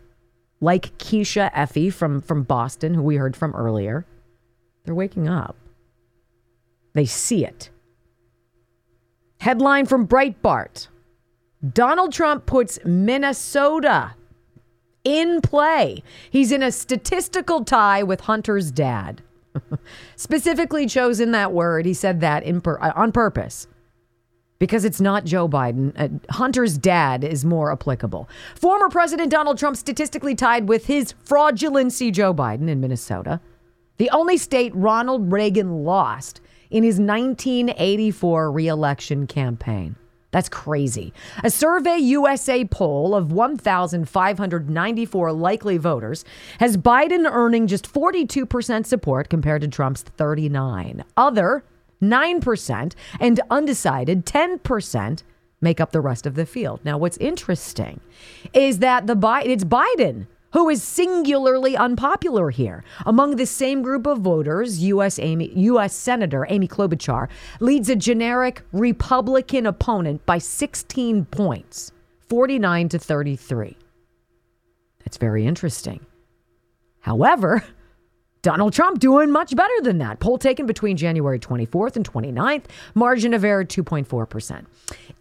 like 0.61 0.97
Keisha 0.97 1.51
Effie 1.53 1.89
from, 1.89 2.21
from 2.21 2.43
Boston, 2.43 2.93
who 2.93 3.03
we 3.03 3.17
heard 3.17 3.35
from 3.35 3.55
earlier, 3.55 4.05
they're 4.85 4.95
waking 4.95 5.27
up. 5.27 5.55
They 6.93 7.05
see 7.05 7.45
it. 7.45 7.69
Headline 9.39 9.85
from 9.85 10.07
Breitbart 10.07 10.87
Donald 11.73 12.11
Trump 12.11 12.45
puts 12.45 12.77
Minnesota 12.83 14.15
in 15.05 15.39
play. 15.41 16.03
He's 16.29 16.51
in 16.51 16.61
a 16.61 16.71
statistical 16.71 17.63
tie 17.63 18.03
with 18.03 18.21
Hunter's 18.21 18.69
dad. 18.69 19.21
Specifically 20.17 20.87
chosen 20.87 21.31
that 21.31 21.53
word. 21.53 21.85
He 21.85 21.93
said 21.93 22.19
that 22.19 22.43
in 22.43 22.59
per- 22.59 22.79
uh, 22.81 22.91
on 22.95 23.11
purpose 23.13 23.67
because 24.59 24.85
it's 24.85 25.01
not 25.01 25.25
Joe 25.25 25.47
Biden. 25.47 25.93
Uh, 25.97 26.33
Hunter's 26.33 26.77
dad 26.77 27.23
is 27.23 27.43
more 27.43 27.71
applicable. 27.71 28.29
Former 28.55 28.89
President 28.89 29.29
Donald 29.29 29.57
Trump 29.57 29.77
statistically 29.77 30.35
tied 30.35 30.69
with 30.69 30.85
his 30.85 31.13
fraudulency 31.25 32.11
Joe 32.11 32.33
Biden 32.33 32.69
in 32.69 32.79
Minnesota, 32.79 33.41
the 33.97 34.09
only 34.11 34.37
state 34.37 34.73
Ronald 34.75 35.31
Reagan 35.31 35.83
lost 35.83 36.39
in 36.69 36.83
his 36.83 36.99
1984 36.99 38.51
reelection 38.51 39.27
campaign. 39.27 39.95
That's 40.31 40.49
crazy. 40.49 41.13
A 41.43 41.51
Survey 41.51 41.97
USA 41.97 42.65
poll 42.65 43.13
of 43.13 43.31
1,594 43.31 45.31
likely 45.31 45.77
voters 45.77 46.25
has 46.59 46.75
Biden 46.75 47.29
earning 47.31 47.67
just 47.67 47.91
42% 47.91 48.87
support 48.87 49.29
compared 49.29 49.61
to 49.61 49.67
Trump's 49.67 50.01
39. 50.01 51.03
Other 51.15 51.63
9% 52.03 52.93
and 53.19 53.39
undecided 53.49 54.25
10% 54.25 55.23
make 55.61 55.79
up 55.79 55.91
the 55.91 56.01
rest 56.01 56.25
of 56.25 56.35
the 56.35 56.45
field. 56.45 56.81
Now 56.83 56.97
what's 56.97 57.17
interesting 57.17 58.01
is 58.53 58.79
that 58.79 59.07
the 59.07 59.15
Biden 59.15 59.45
it's 59.47 59.63
Biden 59.63 60.27
who 60.53 60.69
is 60.69 60.83
singularly 60.83 61.75
unpopular 61.75 62.51
here. 62.51 62.83
Among 63.05 63.35
the 63.35 63.45
same 63.45 63.81
group 63.81 64.05
of 64.05 64.19
voters, 64.19 64.83
U.S. 64.83 65.17
Amy, 65.19 65.51
U.S. 65.55 65.93
Senator 65.95 66.45
Amy 66.47 66.67
Klobuchar 66.67 67.27
leads 67.59 67.89
a 67.89 67.95
generic 67.95 68.61
Republican 68.71 69.65
opponent 69.65 70.23
by 70.27 70.37
16 70.37 71.25
points, 71.25 71.91
49 72.29 72.89
to 72.89 72.99
33. 72.99 73.75
That's 75.03 75.17
very 75.17 75.45
interesting. 75.45 76.05
However, 76.99 77.63
Donald 78.43 78.73
Trump 78.73 78.99
doing 78.99 79.31
much 79.31 79.55
better 79.55 79.73
than 79.83 79.97
that. 79.99 80.19
Poll 80.19 80.37
taken 80.37 80.65
between 80.65 80.97
January 80.97 81.39
24th 81.39 81.95
and 81.95 82.07
29th, 82.07 82.65
margin 82.93 83.33
of 83.33 83.45
error 83.45 83.63
2.4%. 83.63 84.65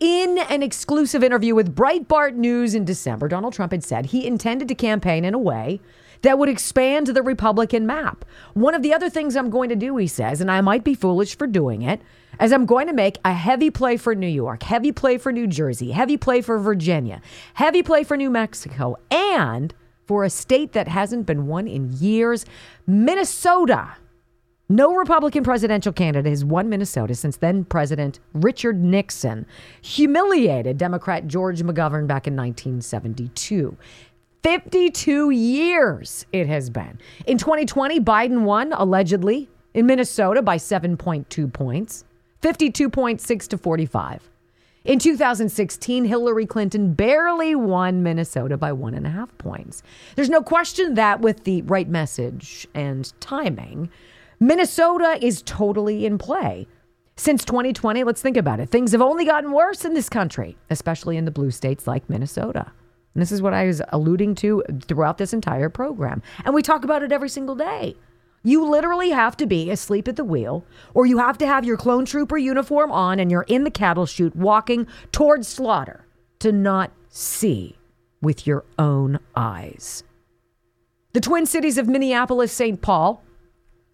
In 0.01 0.39
an 0.51 0.61
exclusive 0.61 1.23
interview 1.23 1.55
with 1.55 1.73
Breitbart 1.73 2.35
News 2.35 2.75
in 2.75 2.85
December, 2.85 3.29
Donald 3.29 3.55
Trump 3.55 3.71
had 3.71 3.85
said 3.85 4.07
he 4.07 4.27
intended 4.27 4.67
to 4.67 4.75
campaign 4.75 5.25
in 5.25 5.35
a 5.35 5.39
way 5.39 5.81
that 6.23 6.37
would 6.37 6.49
expand 6.49 7.07
the 7.07 7.23
Republican 7.23 7.87
map. 7.87 8.25
One 8.55 8.75
of 8.75 8.83
the 8.83 8.93
other 8.93 9.09
things 9.09 9.37
I'm 9.37 9.51
going 9.51 9.69
to 9.69 9.77
do, 9.77 9.97
he 9.99 10.09
says, 10.09 10.41
and 10.41 10.51
I 10.51 10.61
might 10.61 10.83
be 10.83 10.95
foolish 10.95 11.39
for 11.39 11.47
doing 11.47 11.83
it, 11.83 12.01
as 12.41 12.53
I'm 12.53 12.67
going 12.67 12.89
to 12.89 12.93
make 12.93 13.19
a 13.25 13.33
heavy 13.33 13.71
play 13.71 13.97
for 13.97 14.17
New 14.17 14.27
York, 14.27 14.65
heavy 14.65 14.91
play 14.91 15.17
for 15.17 15.31
New 15.31 15.47
Jersey, 15.47 15.93
heavy 15.93 16.17
play 16.17 16.41
for 16.41 16.59
Virginia, 16.59 17.23
heavy 17.55 17.85
play 17.85 18.03
for 18.03 18.17
New 18.17 18.31
Mexico, 18.31 18.97
and 19.13 19.75
for 20.13 20.25
a 20.25 20.29
state 20.29 20.73
that 20.73 20.89
hasn't 20.89 21.25
been 21.25 21.47
won 21.47 21.67
in 21.67 21.91
years, 21.91 22.45
Minnesota. 22.87 23.97
No 24.69 24.95
Republican 24.95 25.43
presidential 25.43 25.91
candidate 25.91 26.29
has 26.29 26.45
won 26.45 26.69
Minnesota 26.69 27.15
since 27.15 27.39
then 27.39 27.65
President 27.65 28.21
Richard 28.35 28.79
Nixon 28.79 29.47
humiliated 29.81 30.77
Democrat 30.77 31.27
George 31.27 31.63
McGovern 31.63 32.07
back 32.07 32.27
in 32.27 32.37
1972. 32.37 33.75
52 34.43 35.31
years 35.31 36.27
it 36.31 36.47
has 36.47 36.69
been. 36.69 36.99
In 37.27 37.39
2020, 37.39 37.99
Biden 38.01 38.43
won, 38.43 38.75
allegedly, 38.75 39.49
in 39.73 39.87
Minnesota 39.87 40.43
by 40.43 40.59
7.2 40.59 41.51
points, 41.51 42.05
52.6 42.43 43.49
to 43.49 43.57
45. 43.57 44.29
In 44.85 44.99
2016, 44.99 46.05
Hillary 46.05 46.45
Clinton 46.45 46.95
barely 46.95 47.55
won 47.55 48.03
Minnesota 48.03 48.57
by 48.57 48.73
one 48.73 48.95
and 48.95 49.07
a 49.07 49.11
half 49.11 49.37
points. 49.39 49.83
There's 50.17 50.29
no 50.29 50.43
question 50.43 50.95
that 50.95 51.21
with 51.21 51.45
the 51.45 51.63
right 51.63 51.89
message 51.89 52.67
and 52.75 53.13
timing, 53.21 53.91
Minnesota 54.41 55.19
is 55.25 55.43
totally 55.43 56.05
in 56.05 56.19
play. 56.19 56.67
Since 57.17 57.45
2020, 57.45 58.03
let's 58.03 58.23
think 58.23 58.37
about 58.37 58.59
it. 58.59 58.71
Things 58.71 58.91
have 58.91 59.03
only 59.03 59.25
gotten 59.25 59.53
worse 59.53 59.85
in 59.85 59.95
this 59.95 60.09
country, 60.09 60.57
especially 60.69 61.17
in 61.17 61.27
the 61.27 61.31
blue 61.31 61.53
states 61.53 61.87
like 61.87 62.11
Minnesota. 62.11 62.73
And 63.15 63.23
this 63.23 63.31
is 63.31 63.41
what 63.41 63.55
I 63.55 63.67
was 63.67 63.83
alluding 63.91 64.35
to 64.37 64.65
throughout 64.89 65.19
this 65.19 65.33
entire 65.33 65.69
program. 65.69 66.23
And 66.45 66.55
we 66.55 66.63
talk 66.63 66.83
about 66.83 67.05
it 67.05 67.13
every 67.13 67.29
single 67.29 67.55
day. 67.55 67.95
You 68.43 68.69
literally 68.69 69.11
have 69.11 69.37
to 69.37 69.47
be 69.47 69.71
asleep 69.71 70.09
at 70.09 70.17
the 70.17 70.25
wheel, 70.25 70.65
or 70.95 71.07
you 71.07 71.19
have 71.19 71.39
to 71.39 71.47
have 71.47 71.65
your 71.65 71.77
clone 71.77 72.05
trooper 72.05 72.37
uniform 72.37 72.91
on 72.91 73.21
and 73.21 73.31
you're 73.31 73.43
in 73.43 73.65
the 73.65 73.71
cattle 73.71 74.07
chute 74.07 74.35
walking 74.35 74.87
towards 75.13 75.47
slaughter 75.47 76.07
to 76.41 76.51
not 76.51 76.91
see 77.09 77.77
with 78.21 78.47
your 78.47 78.65
own 78.79 79.21
eyes. 79.37 80.03
The 81.13 81.21
Twin 81.21 81.47
Cities 81.47 81.79
of 81.79 81.87
Minneapolis, 81.87 82.53
St. 82.53 82.81
Paul, 82.81 83.23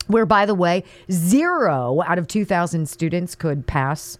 where, 0.06 0.24
by 0.24 0.46
the 0.46 0.54
way, 0.54 0.84
zero 1.10 2.02
out 2.06 2.18
of 2.18 2.26
2,000 2.26 2.88
students 2.88 3.34
could 3.34 3.66
pass 3.66 4.18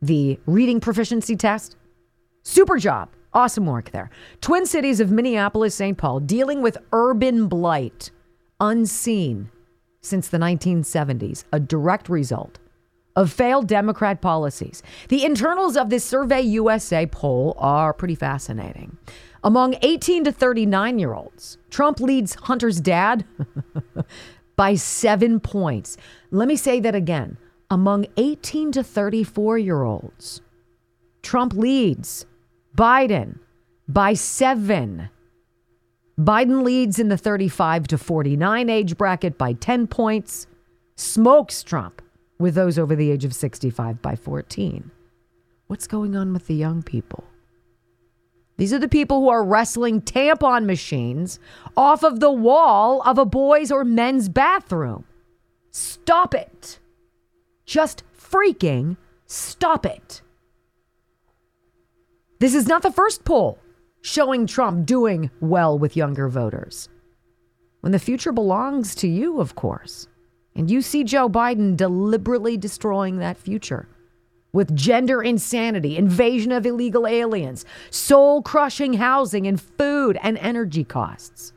the 0.00 0.38
reading 0.46 0.80
proficiency 0.80 1.36
test. 1.36 1.76
Super 2.42 2.78
job. 2.78 3.10
Awesome 3.34 3.66
work 3.66 3.90
there. 3.90 4.10
Twin 4.40 4.64
Cities 4.64 5.00
of 5.00 5.10
Minneapolis, 5.10 5.74
St. 5.74 5.98
Paul, 5.98 6.20
dealing 6.20 6.62
with 6.62 6.78
urban 6.92 7.46
blight 7.48 8.10
unseen 8.60 9.50
since 10.02 10.28
the 10.28 10.38
1970s, 10.38 11.44
a 11.52 11.60
direct 11.60 12.08
result 12.08 12.58
of 13.16 13.32
failed 13.32 13.66
Democrat 13.66 14.20
policies. 14.20 14.82
The 15.08 15.24
internals 15.24 15.76
of 15.76 15.90
this 15.90 16.04
Survey 16.04 16.42
USA 16.42 17.06
poll 17.06 17.54
are 17.58 17.92
pretty 17.92 18.14
fascinating. 18.14 18.96
Among 19.42 19.74
18 19.82 20.24
to 20.24 20.32
39 20.32 20.98
year 20.98 21.14
olds, 21.14 21.58
Trump 21.70 22.00
leads 22.00 22.34
Hunter's 22.34 22.80
dad 22.80 23.24
by 24.56 24.74
seven 24.74 25.40
points. 25.40 25.96
Let 26.30 26.48
me 26.48 26.56
say 26.56 26.80
that 26.80 26.94
again. 26.94 27.38
Among 27.70 28.06
18 28.16 28.72
to 28.72 28.82
34 28.82 29.58
year 29.58 29.82
olds, 29.82 30.42
Trump 31.22 31.54
leads 31.54 32.26
Biden 32.76 33.38
by 33.88 34.14
seven. 34.14 35.08
Biden 36.20 36.64
leads 36.64 36.98
in 36.98 37.08
the 37.08 37.16
35 37.16 37.86
to 37.88 37.96
49 37.96 38.68
age 38.68 38.98
bracket 38.98 39.38
by 39.38 39.54
10 39.54 39.86
points, 39.86 40.46
smokes 40.96 41.62
Trump 41.62 42.02
with 42.38 42.54
those 42.54 42.78
over 42.78 42.94
the 42.94 43.10
age 43.10 43.24
of 43.24 43.34
65 43.34 44.02
by 44.02 44.16
14. 44.16 44.90
What's 45.68 45.86
going 45.86 46.16
on 46.16 46.34
with 46.34 46.46
the 46.46 46.54
young 46.54 46.82
people? 46.82 47.24
These 48.58 48.74
are 48.74 48.78
the 48.78 48.88
people 48.88 49.20
who 49.20 49.30
are 49.30 49.42
wrestling 49.42 50.02
tampon 50.02 50.66
machines 50.66 51.38
off 51.74 52.02
of 52.02 52.20
the 52.20 52.30
wall 52.32 53.00
of 53.06 53.16
a 53.16 53.24
boys' 53.24 53.70
or 53.70 53.84
men's 53.84 54.28
bathroom. 54.28 55.06
Stop 55.70 56.34
it. 56.34 56.80
Just 57.64 58.02
freaking 58.14 58.98
stop 59.24 59.86
it. 59.86 60.20
This 62.40 62.54
is 62.54 62.66
not 62.66 62.82
the 62.82 62.92
first 62.92 63.24
poll 63.24 63.58
showing 64.02 64.46
Trump 64.46 64.86
doing 64.86 65.30
well 65.40 65.78
with 65.78 65.96
younger 65.96 66.28
voters. 66.28 66.88
When 67.80 67.92
the 67.92 67.98
future 67.98 68.32
belongs 68.32 68.94
to 68.96 69.08
you, 69.08 69.40
of 69.40 69.54
course. 69.54 70.08
And 70.54 70.70
you 70.70 70.82
see 70.82 71.04
Joe 71.04 71.28
Biden 71.28 71.76
deliberately 71.76 72.56
destroying 72.56 73.18
that 73.18 73.38
future 73.38 73.88
with 74.52 74.74
gender 74.74 75.22
insanity, 75.22 75.96
invasion 75.96 76.50
of 76.50 76.66
illegal 76.66 77.06
aliens, 77.06 77.64
soul 77.90 78.42
crushing 78.42 78.94
housing 78.94 79.46
and 79.46 79.60
food 79.60 80.18
and 80.22 80.36
energy 80.38 80.82
costs. 80.82 81.52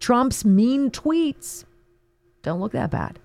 Trump's 0.00 0.44
mean 0.44 0.90
tweets 0.90 1.64
don't 2.46 2.60
look 2.60 2.72
that 2.72 2.92
bad. 2.92 3.18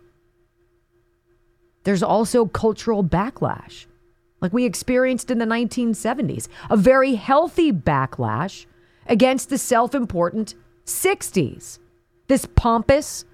There's 1.84 2.02
also 2.02 2.48
cultural 2.48 3.04
backlash 3.04 3.86
like 4.42 4.54
we 4.54 4.66
experienced 4.66 5.32
in 5.32 5.38
the 5.38 5.46
1970s, 5.46 6.48
a 6.70 6.78
very 6.78 7.16
healthy 7.16 7.72
backlash 7.72 8.66
against 9.08 9.50
the 9.50 9.58
self 9.58 9.96
important 9.96 10.56
60s. 10.86 11.80
This 12.28 12.46
pompous, 12.56 13.26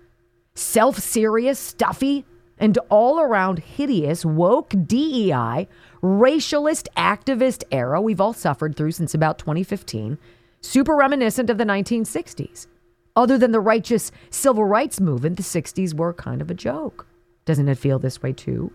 self 0.56 1.00
serious, 1.00 1.60
stuffy, 1.60 2.26
and 2.58 2.78
all 2.89 3.20
around 3.20 3.60
hideous, 3.60 4.26
woke 4.26 4.74
DEI, 4.86 5.67
racialist 6.02 6.88
activist 6.98 7.63
era 7.72 8.02
we've 8.02 8.22
all 8.22 8.34
suffered 8.34 8.76
through 8.76 8.91
since 8.91 9.13
about 9.13 9.39
2015, 9.39 10.17
super 10.62 10.96
reminiscent 10.96 11.50
of 11.50 11.58
the 11.58 11.63
1960s. 11.63 12.67
Other 13.15 13.38
than 13.38 13.52
the 13.52 13.60
righteous 13.60 14.12
civil 14.30 14.65
rights 14.65 15.00
movement, 15.00 15.38
the 15.38 15.43
60s 15.43 15.93
were 15.93 16.13
kind 16.13 16.41
of 16.41 16.52
a 16.52 16.56
joke. 16.56 17.08
Doesn't 17.46 17.67
it 17.67 17.78
feel 17.78 17.98
this 17.98 18.22
way 18.22 18.34
too? 18.34 18.72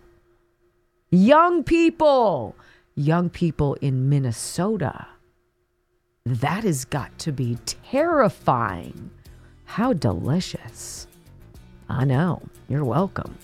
Young 1.14 1.62
people, 1.62 2.56
young 2.94 3.28
people 3.28 3.74
in 3.82 4.08
Minnesota. 4.08 5.06
That 6.24 6.64
has 6.64 6.86
got 6.86 7.18
to 7.18 7.32
be 7.32 7.58
terrifying. 7.90 9.10
How 9.66 9.92
delicious. 9.92 11.06
I 11.86 12.06
know. 12.06 12.40
You're 12.66 12.86
welcome. 12.86 13.36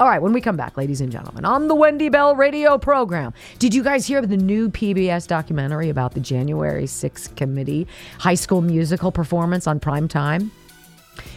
All 0.00 0.08
right, 0.08 0.22
when 0.22 0.32
we 0.32 0.40
come 0.40 0.56
back, 0.56 0.78
ladies 0.78 1.02
and 1.02 1.12
gentlemen, 1.12 1.44
on 1.44 1.68
the 1.68 1.74
Wendy 1.74 2.08
Bell 2.08 2.34
radio 2.34 2.78
program, 2.78 3.34
did 3.58 3.74
you 3.74 3.82
guys 3.82 4.06
hear 4.06 4.22
the 4.22 4.38
new 4.38 4.70
PBS 4.70 5.28
documentary 5.28 5.90
about 5.90 6.14
the 6.14 6.20
January 6.20 6.84
6th 6.84 7.36
committee 7.36 7.86
high 8.20 8.34
school 8.34 8.62
musical 8.62 9.12
performance 9.12 9.66
on 9.66 9.78
prime 9.80 10.08
time? 10.08 10.50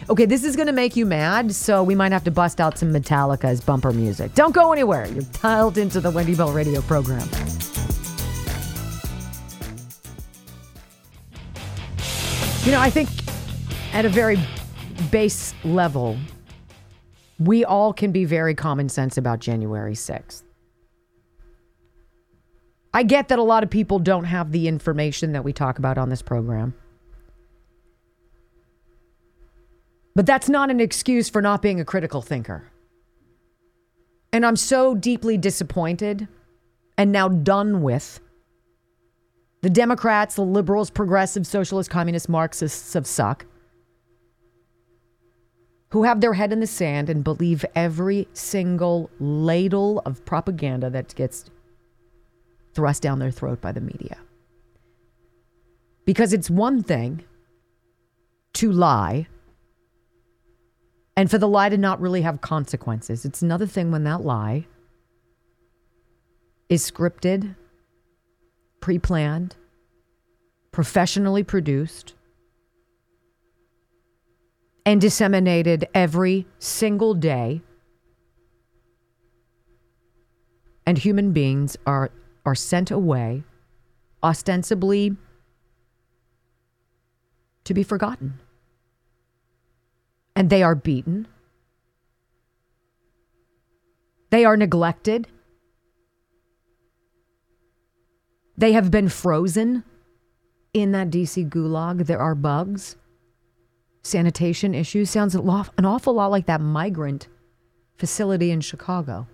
Okay, 0.08 0.24
this 0.24 0.44
is 0.44 0.54
going 0.54 0.66
to 0.66 0.72
make 0.72 0.94
you 0.94 1.04
mad, 1.04 1.52
so 1.52 1.82
we 1.82 1.94
might 1.94 2.12
have 2.12 2.22
to 2.24 2.30
bust 2.30 2.60
out 2.60 2.78
some 2.78 2.92
Metallica 2.92 3.44
as 3.44 3.60
bumper 3.60 3.92
music. 3.92 4.34
Don't 4.34 4.54
go 4.54 4.72
anywhere. 4.72 5.06
You're 5.06 5.24
dialed 5.42 5.78
into 5.78 6.00
the 6.00 6.10
Wendy 6.10 6.34
Bell 6.34 6.52
radio 6.52 6.80
program. 6.82 7.28
You 12.64 12.72
know, 12.72 12.80
I 12.80 12.90
think 12.90 13.08
at 13.92 14.04
a 14.04 14.08
very 14.08 14.38
base 15.10 15.54
level, 15.64 16.16
we 17.38 17.64
all 17.64 17.92
can 17.92 18.12
be 18.12 18.24
very 18.24 18.54
common 18.54 18.88
sense 18.88 19.16
about 19.16 19.40
January 19.40 19.94
6th. 19.94 20.42
I 22.94 23.02
get 23.02 23.28
that 23.28 23.38
a 23.38 23.42
lot 23.42 23.62
of 23.62 23.70
people 23.70 23.98
don't 23.98 24.24
have 24.24 24.52
the 24.52 24.68
information 24.68 25.32
that 25.32 25.44
we 25.44 25.52
talk 25.52 25.78
about 25.78 25.98
on 25.98 26.08
this 26.08 26.22
program. 26.22 26.74
But 30.16 30.24
that's 30.24 30.48
not 30.48 30.70
an 30.70 30.80
excuse 30.80 31.28
for 31.28 31.42
not 31.42 31.60
being 31.60 31.78
a 31.78 31.84
critical 31.84 32.22
thinker. 32.22 32.64
And 34.32 34.46
I'm 34.46 34.56
so 34.56 34.94
deeply 34.94 35.36
disappointed 35.36 36.26
and 36.96 37.12
now 37.12 37.28
done 37.28 37.82
with 37.82 38.18
the 39.60 39.68
Democrats, 39.68 40.34
the 40.34 40.42
liberals, 40.42 40.88
progressive, 40.88 41.46
socialist, 41.46 41.90
communist, 41.90 42.30
Marxists 42.30 42.94
of 42.94 43.06
suck 43.06 43.44
who 45.90 46.04
have 46.04 46.22
their 46.22 46.32
head 46.32 46.50
in 46.50 46.60
the 46.60 46.66
sand 46.66 47.10
and 47.10 47.22
believe 47.22 47.66
every 47.74 48.26
single 48.32 49.10
ladle 49.20 50.00
of 50.06 50.24
propaganda 50.24 50.88
that 50.88 51.14
gets 51.14 51.44
thrust 52.72 53.02
down 53.02 53.18
their 53.18 53.30
throat 53.30 53.60
by 53.60 53.70
the 53.70 53.82
media. 53.82 54.16
Because 56.06 56.32
it's 56.32 56.48
one 56.48 56.82
thing 56.82 57.22
to 58.54 58.72
lie 58.72 59.26
and 61.16 61.30
for 61.30 61.38
the 61.38 61.48
lie 61.48 61.70
to 61.70 61.78
not 61.78 62.00
really 62.00 62.22
have 62.22 62.40
consequences. 62.40 63.24
It's 63.24 63.40
another 63.40 63.66
thing 63.66 63.90
when 63.90 64.04
that 64.04 64.22
lie 64.22 64.66
is 66.68 66.88
scripted, 66.88 67.56
pre 68.80 68.98
planned, 68.98 69.56
professionally 70.72 71.42
produced, 71.42 72.14
and 74.84 75.00
disseminated 75.00 75.88
every 75.94 76.46
single 76.58 77.14
day. 77.14 77.62
And 80.86 80.98
human 80.98 81.32
beings 81.32 81.76
are, 81.86 82.10
are 82.44 82.54
sent 82.54 82.90
away, 82.90 83.42
ostensibly 84.22 85.16
to 87.64 87.74
be 87.74 87.82
forgotten 87.82 88.38
and 90.36 90.50
they 90.50 90.62
are 90.62 90.74
beaten. 90.74 91.26
They 94.30 94.44
are 94.44 94.56
neglected. 94.56 95.26
They 98.58 98.72
have 98.72 98.90
been 98.90 99.08
frozen 99.08 99.82
in 100.74 100.92
that 100.92 101.08
DC 101.10 101.48
gulag 101.48 102.06
there 102.06 102.20
are 102.20 102.34
bugs, 102.34 102.96
sanitation 104.02 104.74
issues. 104.74 105.08
Sounds 105.08 105.34
an 105.34 105.84
awful 105.84 106.12
lot 106.12 106.30
like 106.30 106.46
that 106.46 106.60
migrant 106.60 107.28
facility 107.96 108.50
in 108.50 108.60
Chicago. 108.60 109.26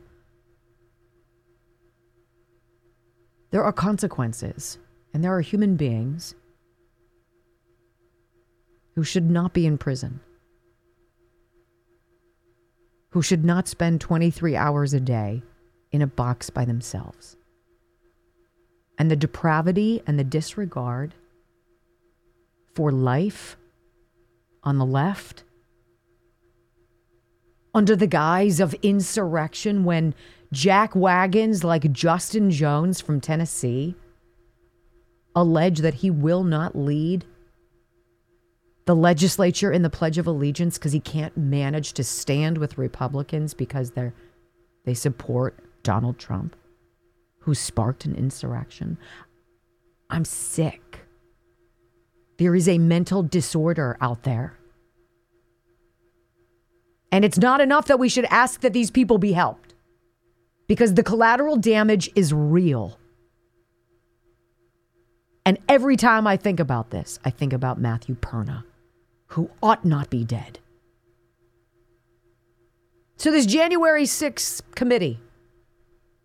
There 3.51 3.65
are 3.65 3.73
consequences, 3.73 4.79
and 5.13 5.23
there 5.23 5.37
are 5.37 5.41
human 5.41 5.77
beings 5.77 6.35
who 8.95 9.03
should 9.03 9.31
not 9.31 9.53
be 9.53 9.67
in 9.67 9.79
prison, 9.79 10.21
who 13.13 13.23
should 13.23 13.45
not 13.45 13.69
spend 13.69 14.01
23 14.01 14.57
hours 14.57 14.93
a 14.93 15.01
day 15.01 15.43
in 15.91 16.03
a 16.03 16.07
box 16.07 16.51
by 16.51 16.65
themselves. 16.65 17.37
And 18.99 19.11
the 19.11 19.17
depravity 19.17 20.03
and 20.07 20.19
the 20.19 20.25
disregard 20.25 21.15
for 22.75 22.91
life 22.91 23.57
on 24.63 24.79
the 24.79 24.87
left 24.87 25.45
under 27.75 27.97
the 27.97 28.07
guise 28.07 28.61
of 28.61 28.75
insurrection 28.83 29.85
when 29.85 30.15
jack 30.53 30.95
wagons 30.95 31.65
like 31.65 31.93
Justin 31.93 32.51
Jones 32.51 33.01
from 33.01 33.21
Tennessee 33.21 33.95
allege 35.35 35.79
that 35.79 35.95
he 35.95 36.11
will 36.11 36.45
not 36.45 36.77
lead 36.77 37.25
the 38.85 38.97
legislature 38.97 39.71
in 39.71 39.83
the 39.83 39.91
Pledge 39.91 40.19
of 40.19 40.27
Allegiance 40.27 40.79
because 40.79 40.93
he 40.93 41.01
can't 41.01 41.37
manage 41.37 41.93
to 41.95 42.05
stand 42.05 42.59
with 42.59 42.79
Republicans 42.79 43.55
because 43.55 43.93
they're 43.93 44.15
they 44.85 44.95
support 44.95 45.63
Donald 45.85 46.19
Trump, 46.19 46.57
who 47.41 47.55
sparked 47.55 48.05
an 48.05 48.15
insurrection. 48.15 48.99
I'm 50.11 50.25
sick. 50.25 51.07
There 52.39 52.55
is 52.55 52.69
a 52.69 52.79
mental 52.79 53.23
disorder 53.23 53.97
out 54.01 54.25
there. 54.25 54.59
And 57.13 57.25
it's 57.25 57.39
not 57.39 57.61
enough 57.61 57.87
that 57.87 57.99
we 57.99 58.09
should 58.09 58.25
ask 58.25 58.63
that 58.63 58.73
these 58.73 58.91
people 58.91 59.19
be 59.19 59.33
helped 59.33 59.75
because 60.67 60.95
the 60.95 61.03
collateral 61.03 61.57
damage 61.57 62.11
is 62.17 62.33
real. 62.33 62.99
And 65.45 65.59
every 65.69 65.97
time 65.97 66.27
I 66.27 66.37
think 66.37 66.61
about 66.61 66.91
this, 66.91 67.19
I 67.25 67.31
think 67.31 67.53
about 67.53 67.79
Matthew 67.79 68.15
Perna, 68.15 68.65
who 69.33 69.51
ought 69.63 69.85
not 69.85 70.11
be 70.11 70.25
dead. 70.25 70.59
So, 73.17 73.31
this 73.31 73.47
January 73.47 74.05
6th 74.05 74.63
committee, 74.75 75.21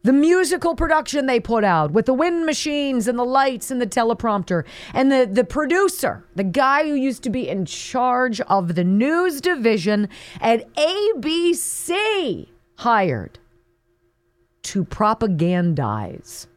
the 0.04 0.12
musical 0.12 0.76
production 0.76 1.26
they 1.26 1.40
put 1.40 1.64
out 1.64 1.92
with 1.92 2.06
the 2.06 2.14
wind 2.14 2.46
machines 2.46 3.08
and 3.08 3.18
the 3.18 3.24
lights 3.24 3.72
and 3.72 3.82
the 3.82 3.88
teleprompter, 3.88 4.66
and 4.94 5.12
the, 5.12 5.30
the 5.32 5.44
producer, 5.44 6.26
the 6.36 6.44
guy 6.44 6.84
who 6.84 6.96
used 6.96 7.24
to 7.24 7.30
be 7.30 7.48
in 7.48 7.66
charge 7.66 8.42
of 8.42 8.76
the 8.76 8.84
news 8.84 9.40
division 9.40 10.10
at 10.42 10.74
ABC, 10.76 12.48
hired 12.76 13.40
to 14.64 14.84
propagandize, 14.84 16.48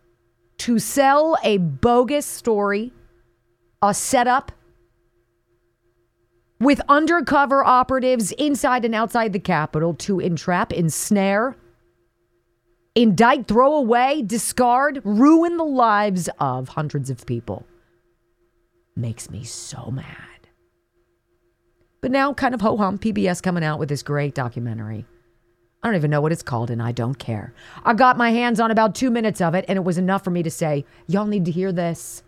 to 0.59 0.81
sell 0.81 1.37
a 1.45 1.59
bogus 1.59 2.27
story, 2.27 2.93
a 3.83 3.95
setup 3.95 4.51
with 6.61 6.81
undercover 6.89 7.65
operatives 7.65 8.33
inside 8.33 8.85
and 8.85 8.95
outside 8.95 9.33
the 9.33 9.41
Capitol 9.41 9.95
to 9.95 10.21
entrap, 10.21 10.73
ensnare, 10.73 11.57
indict, 12.95 13.49
throw 13.49 13.75
away, 13.75 14.23
discard, 14.23 15.01
ruin 15.05 15.57
the 15.57 15.65
lives 15.65 16.29
of 16.39 16.69
hundreds 16.69 17.09
of 17.09 17.25
people. 17.27 17.67
Makes 18.95 19.31
me 19.31 19.43
so 19.43 19.91
mad. 19.91 20.17
But 22.03 22.11
now, 22.11 22.33
kind 22.35 22.55
of 22.55 22.61
ho 22.61 22.77
hum, 22.77 22.99
PBS 22.99 23.43
coming 23.43 23.65
out 23.65 23.79
with 23.79 23.89
this 23.89 24.03
great 24.03 24.35
documentary. 24.35 25.07
I 25.83 25.89
don't 25.89 25.97
even 25.97 26.11
know 26.11 26.21
what 26.21 26.33
it's 26.33 26.43
called, 26.43 26.71
and 26.71 26.83
I 26.83 26.93
don't 26.93 27.19
care. 27.19 27.55
I 27.85 27.95
got 27.95 28.19
my 28.19 28.31
hands 28.31 28.61
on 28.61 28.71
about 28.71 28.95
two 28.95 29.11
minutes 29.11 29.41
of 29.41 29.55
it, 29.55 29.65
and 29.67 29.77
it 29.79 29.85
was 29.85 29.97
enough 29.97 30.25
for 30.25 30.31
me 30.31 30.43
to 30.43 30.51
say, 30.51 30.85
Y'all 31.07 31.27
need 31.27 31.47
to 31.47 31.51
hear 31.51 31.73
this 31.73 32.23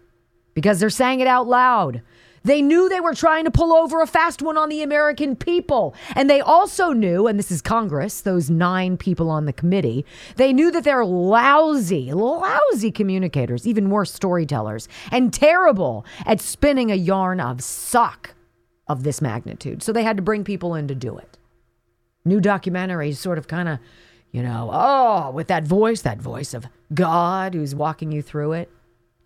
because 0.55 0.81
they're 0.81 0.91
saying 0.91 1.21
it 1.21 1.27
out 1.27 1.47
loud. 1.47 2.03
They 2.45 2.61
knew 2.63 2.89
they 2.89 3.01
were 3.01 3.15
trying 3.15 3.45
to 3.45 3.51
pull 3.51 3.73
over 3.73 4.01
a 4.01 4.07
fast 4.07 4.43
one 4.43 4.59
on 4.59 4.69
the 4.69 4.83
American 4.83 5.37
people. 5.37 5.95
And 6.17 6.29
they 6.29 6.41
also 6.41 6.93
knew, 6.93 7.27
and 7.27 7.39
this 7.39 7.51
is 7.51 7.63
Congress, 7.63 8.21
those 8.21 8.51
nine 8.51 8.97
people 8.97 9.31
on 9.31 9.45
the 9.45 9.53
committee, 9.53 10.05
they 10.37 10.53
knew 10.53 10.71
that 10.73 10.85
they're 10.85 11.05
lousy, 11.05 12.13
lousy 12.13 12.91
communicators, 12.91 13.67
even 13.67 13.91
worse 13.91 14.13
storytellers, 14.13 14.89
and 15.11 15.33
terrible 15.33 16.05
at 16.27 16.41
spinning 16.41 16.91
a 16.91 16.97
yarn 16.97 17.41
of 17.41 17.63
suck 17.63 18.35
of 18.89 19.05
this 19.05 19.23
magnitude. 19.23 19.83
So 19.83 19.93
they 19.93 20.03
had 20.03 20.17
to 20.17 20.23
bring 20.23 20.45
people 20.45 20.75
in 20.75 20.89
to 20.89 20.95
do 20.95 21.17
it. 21.19 21.39
New 22.25 22.41
documentaries 22.41 23.17
sort 23.17 23.39
of 23.39 23.49
kind 23.49 23.69
of, 23.69 23.79
you 24.33 24.43
know, 24.43 24.71
oh, 24.73 25.31
with 25.31 25.49
that 25.49 25.65
voice, 25.65 26.03
that 26.03 26.19
voice 26.19 26.55
of 26.55 26.67
God 26.93 27.55
who's 27.55 27.75
walking 27.75 28.13
you 28.13 28.23
through 28.23 28.53
it. 28.53 28.71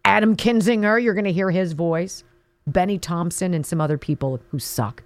Adam 0.04 0.36
Kinzinger, 0.36 1.02
you're 1.02 1.14
going 1.14 1.24
to 1.24 1.32
hear 1.32 1.50
his 1.50 1.72
voice. 1.72 2.22
Bennie 2.66 2.98
Thompson, 2.98 3.54
and 3.54 3.64
some 3.64 3.80
other 3.80 3.98
people 3.98 4.40
who 4.50 4.58
suck. 4.58 5.02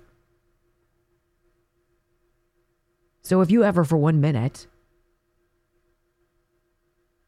So 3.22 3.42
if 3.42 3.50
you 3.50 3.62
ever, 3.64 3.84
for 3.84 3.96
one 3.96 4.20
minute, 4.20 4.66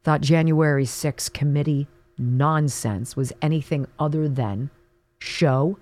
thought 0.04 0.20
January 0.20 0.84
6 0.84 1.28
committee 1.28 1.86
nonsense 2.18 3.16
was 3.16 3.32
anything 3.42 3.86
other 3.98 4.28
than 4.28 4.70
show, 5.18 5.78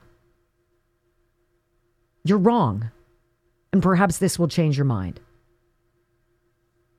you're 2.24 2.38
wrong. 2.38 2.90
And 3.72 3.82
perhaps 3.82 4.18
this 4.18 4.38
will 4.38 4.48
change 4.48 4.76
your 4.76 4.84
mind. 4.84 5.20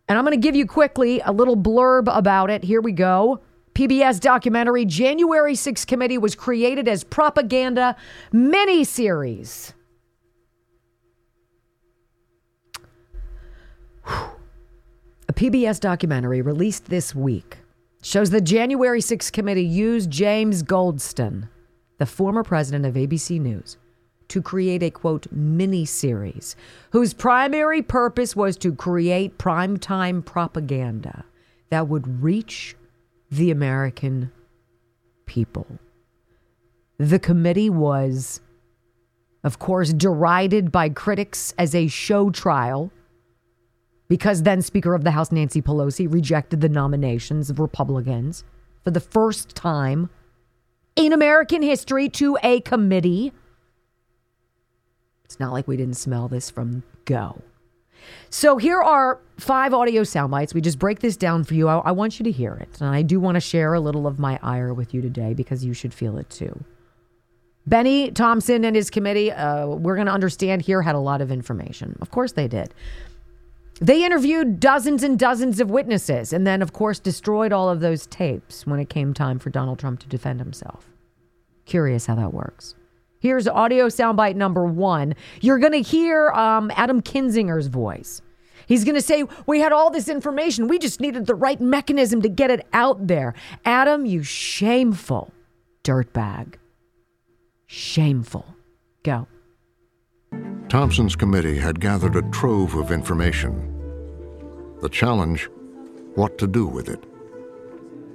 And 0.08 0.18
I'm 0.18 0.26
going 0.26 0.40
to 0.40 0.42
give 0.42 0.56
you 0.56 0.66
quickly 0.66 1.22
a 1.24 1.32
little 1.32 1.58
blurb 1.58 2.06
about 2.08 2.50
it. 2.50 2.64
Here 2.64 2.82
we 2.82 2.92
go. 2.92 3.42
PBS 3.74 4.20
documentary 4.20 4.86
January 4.86 5.56
6 5.56 5.86
Committee 5.86 6.18
was 6.18 6.36
created 6.36 6.88
as 6.88 7.04
propaganda 7.04 7.96
miniseries. 8.34 9.74
A 14.06 15.34
PBS 15.34 15.80
documentary 15.80 16.42
released 16.42 16.88
this 16.88 17.16
week 17.16 17.60
shows 18.04 18.30
the 18.32 18.42
January 18.42 19.00
6 19.00 19.32
Committee 19.32 19.64
used 19.64 20.12
James 20.12 20.64
Goldston, 20.64 21.48
the 22.00 22.06
former 22.06 22.44
president 22.44 22.86
of 22.86 22.96
ABC 22.96 23.40
News, 23.40 23.78
to 24.28 24.42
create 24.42 24.84
a 24.84 24.90
quote 24.90 25.28
mini 25.32 25.86
series 25.86 26.56
whose 26.92 27.14
primary 27.14 27.82
purpose 27.82 28.36
was 28.36 28.58
to 28.58 28.74
create 28.74 29.38
primetime 29.38 30.24
propaganda 30.26 31.24
that 31.70 31.88
would 31.88 32.22
reach 32.22 32.76
the 33.32 33.50
American 33.50 34.32
people. 35.26 35.66
The 36.98 37.18
committee 37.18 37.70
was, 37.70 38.42
of 39.44 39.58
course, 39.58 39.94
derided 39.94 40.72
by 40.72 40.90
critics 40.90 41.54
as 41.58 41.74
a 41.74 41.88
show 41.88 42.30
trial 42.30 42.92
because 44.10 44.44
then 44.44 44.62
Speaker 44.62 44.94
of 44.94 45.06
the 45.06 45.12
House 45.12 45.32
Nancy 45.32 45.62
Pelosi 45.62 46.12
rejected 46.12 46.60
the 46.60 46.68
nominations 46.68 47.50
of 47.50 47.60
Republicans 47.60 48.44
for 48.84 48.92
the 48.92 49.00
first 49.00 49.56
time 49.56 50.10
in 50.98 51.14
American 51.14 51.62
history 51.62 52.10
to 52.10 52.38
a 52.44 52.60
committee. 52.60 53.32
It's 55.24 55.40
not 55.40 55.54
like 55.54 55.66
we 55.66 55.78
didn't 55.78 55.96
smell 55.96 56.28
this 56.28 56.50
from 56.50 56.84
go. 57.06 57.42
So 58.30 58.58
here 58.58 58.82
are 58.82 59.20
five 59.38 59.74
audio 59.74 60.04
sound 60.04 60.32
bites. 60.32 60.54
We 60.54 60.62
just 60.62 60.80
break 60.80 61.00
this 61.00 61.18
down 61.18 61.44
for 61.44 61.54
you. 61.54 61.68
I, 61.68 61.80
I 61.80 61.92
want 61.92 62.20
you 62.20 62.24
to 62.24 62.32
hear 62.32 62.54
it. 62.56 62.70
And 62.80 62.90
I 62.90 63.02
do 63.02 63.20
want 63.20 63.36
to 63.36 63.42
share 63.42 63.74
a 63.74 63.80
little 63.80 64.08
of 64.08 64.20
my 64.20 64.40
ire 64.42 64.74
with 64.74 64.94
you 64.94 65.02
today 65.02 65.34
because 65.34 65.66
you 65.66 65.74
should 65.74 65.94
feel 65.94 66.18
it 66.18 66.30
too. 66.30 66.64
Bennie 67.68 68.12
Thompson 68.12 68.66
and 68.66 68.76
his 68.76 68.90
committee, 68.90 69.32
uh, 69.32 69.68
we're 69.68 69.96
going 69.96 70.08
to 70.08 70.14
understand 70.14 70.64
here, 70.64 70.82
had 70.82 70.96
a 70.96 71.00
lot 71.00 71.22
of 71.22 71.32
information. 71.32 71.98
Of 72.02 72.10
course 72.10 72.32
they 72.32 72.48
did. 72.48 72.74
They 73.80 74.06
interviewed 74.06 74.60
dozens 74.60 75.04
and 75.04 75.18
dozens 75.18 75.60
of 75.60 75.72
witnesses 75.72 76.34
and 76.34 76.46
then, 76.46 76.62
of 76.62 76.74
course, 76.74 77.00
destroyed 77.00 77.52
all 77.52 77.70
of 77.70 77.80
those 77.80 78.06
tapes 78.08 78.66
when 78.68 78.80
it 78.80 78.90
came 78.90 79.14
time 79.14 79.40
for 79.40 79.50
Donald 79.50 79.80
Trump 79.80 80.00
to 80.02 80.08
defend 80.08 80.40
himself. 80.40 80.86
Curious 81.66 82.06
how 82.06 82.16
that 82.16 82.34
works. 82.34 82.76
Here's 83.22 83.48
audio 83.48 83.86
soundbite 83.86 84.36
number 84.36 84.66
one. 84.66 85.14
You're 85.42 85.60
going 85.60 85.74
to 85.74 85.82
hear 85.82 86.32
um, 86.32 86.72
Adam 86.76 87.04
Kinzinger's 87.04 87.68
voice. 87.68 88.22
He's 88.66 88.84
going 88.84 88.96
to 88.96 89.02
say, 89.02 89.26
We 89.46 89.60
had 89.60 89.72
all 89.72 89.92
this 89.92 90.10
information. 90.10 90.68
We 90.68 90.80
just 90.80 91.00
needed 91.00 91.28
the 91.28 91.36
right 91.36 91.62
mechanism 91.62 92.24
to 92.24 92.30
get 92.30 92.50
it 92.50 92.68
out 92.74 93.06
there. 93.08 93.36
Adam, 93.64 94.08
you 94.08 94.24
shameful 94.24 95.32
dirtbag. 95.84 96.56
Shameful. 97.68 98.46
Go. 99.04 99.28
Thompson's 100.68 101.16
committee 101.16 101.58
had 101.58 101.80
gathered 101.80 102.16
a 102.16 102.24
trove 102.32 102.74
of 102.76 102.92
information. 102.92 103.68
The 104.82 104.90
challenge 104.90 105.48
what 106.16 106.40
to 106.40 106.48
do 106.48 106.66
with 106.66 106.90
it. 106.90 107.04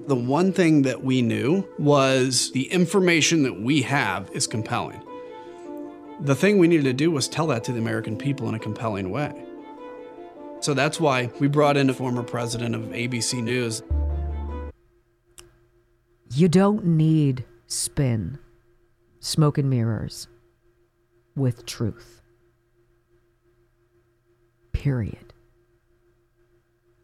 The 0.06 0.14
one 0.14 0.52
thing 0.52 0.82
that 0.82 1.02
we 1.02 1.20
knew 1.20 1.66
was 1.78 2.52
the 2.52 2.70
information 2.70 3.42
that 3.42 3.60
we 3.60 3.82
have 3.82 4.30
is 4.30 4.46
compelling. 4.46 5.02
The 6.20 6.36
thing 6.36 6.58
we 6.58 6.68
needed 6.68 6.84
to 6.84 6.92
do 6.92 7.10
was 7.10 7.28
tell 7.28 7.48
that 7.48 7.64
to 7.64 7.72
the 7.72 7.78
American 7.78 8.16
people 8.16 8.48
in 8.48 8.54
a 8.54 8.58
compelling 8.60 9.10
way. 9.10 9.34
So 10.60 10.74
that's 10.74 11.00
why 11.00 11.30
we 11.40 11.48
brought 11.48 11.76
in 11.76 11.90
a 11.90 11.92
former 11.92 12.22
president 12.22 12.76
of 12.76 12.82
ABC 12.82 13.42
News. 13.42 13.82
You 16.32 16.48
don't 16.48 16.84
need 16.84 17.44
spin, 17.66 18.38
smoke 19.18 19.58
and 19.58 19.68
mirrors 19.68 20.28
with 21.34 21.66
truth. 21.66 22.22
Period. 24.72 25.25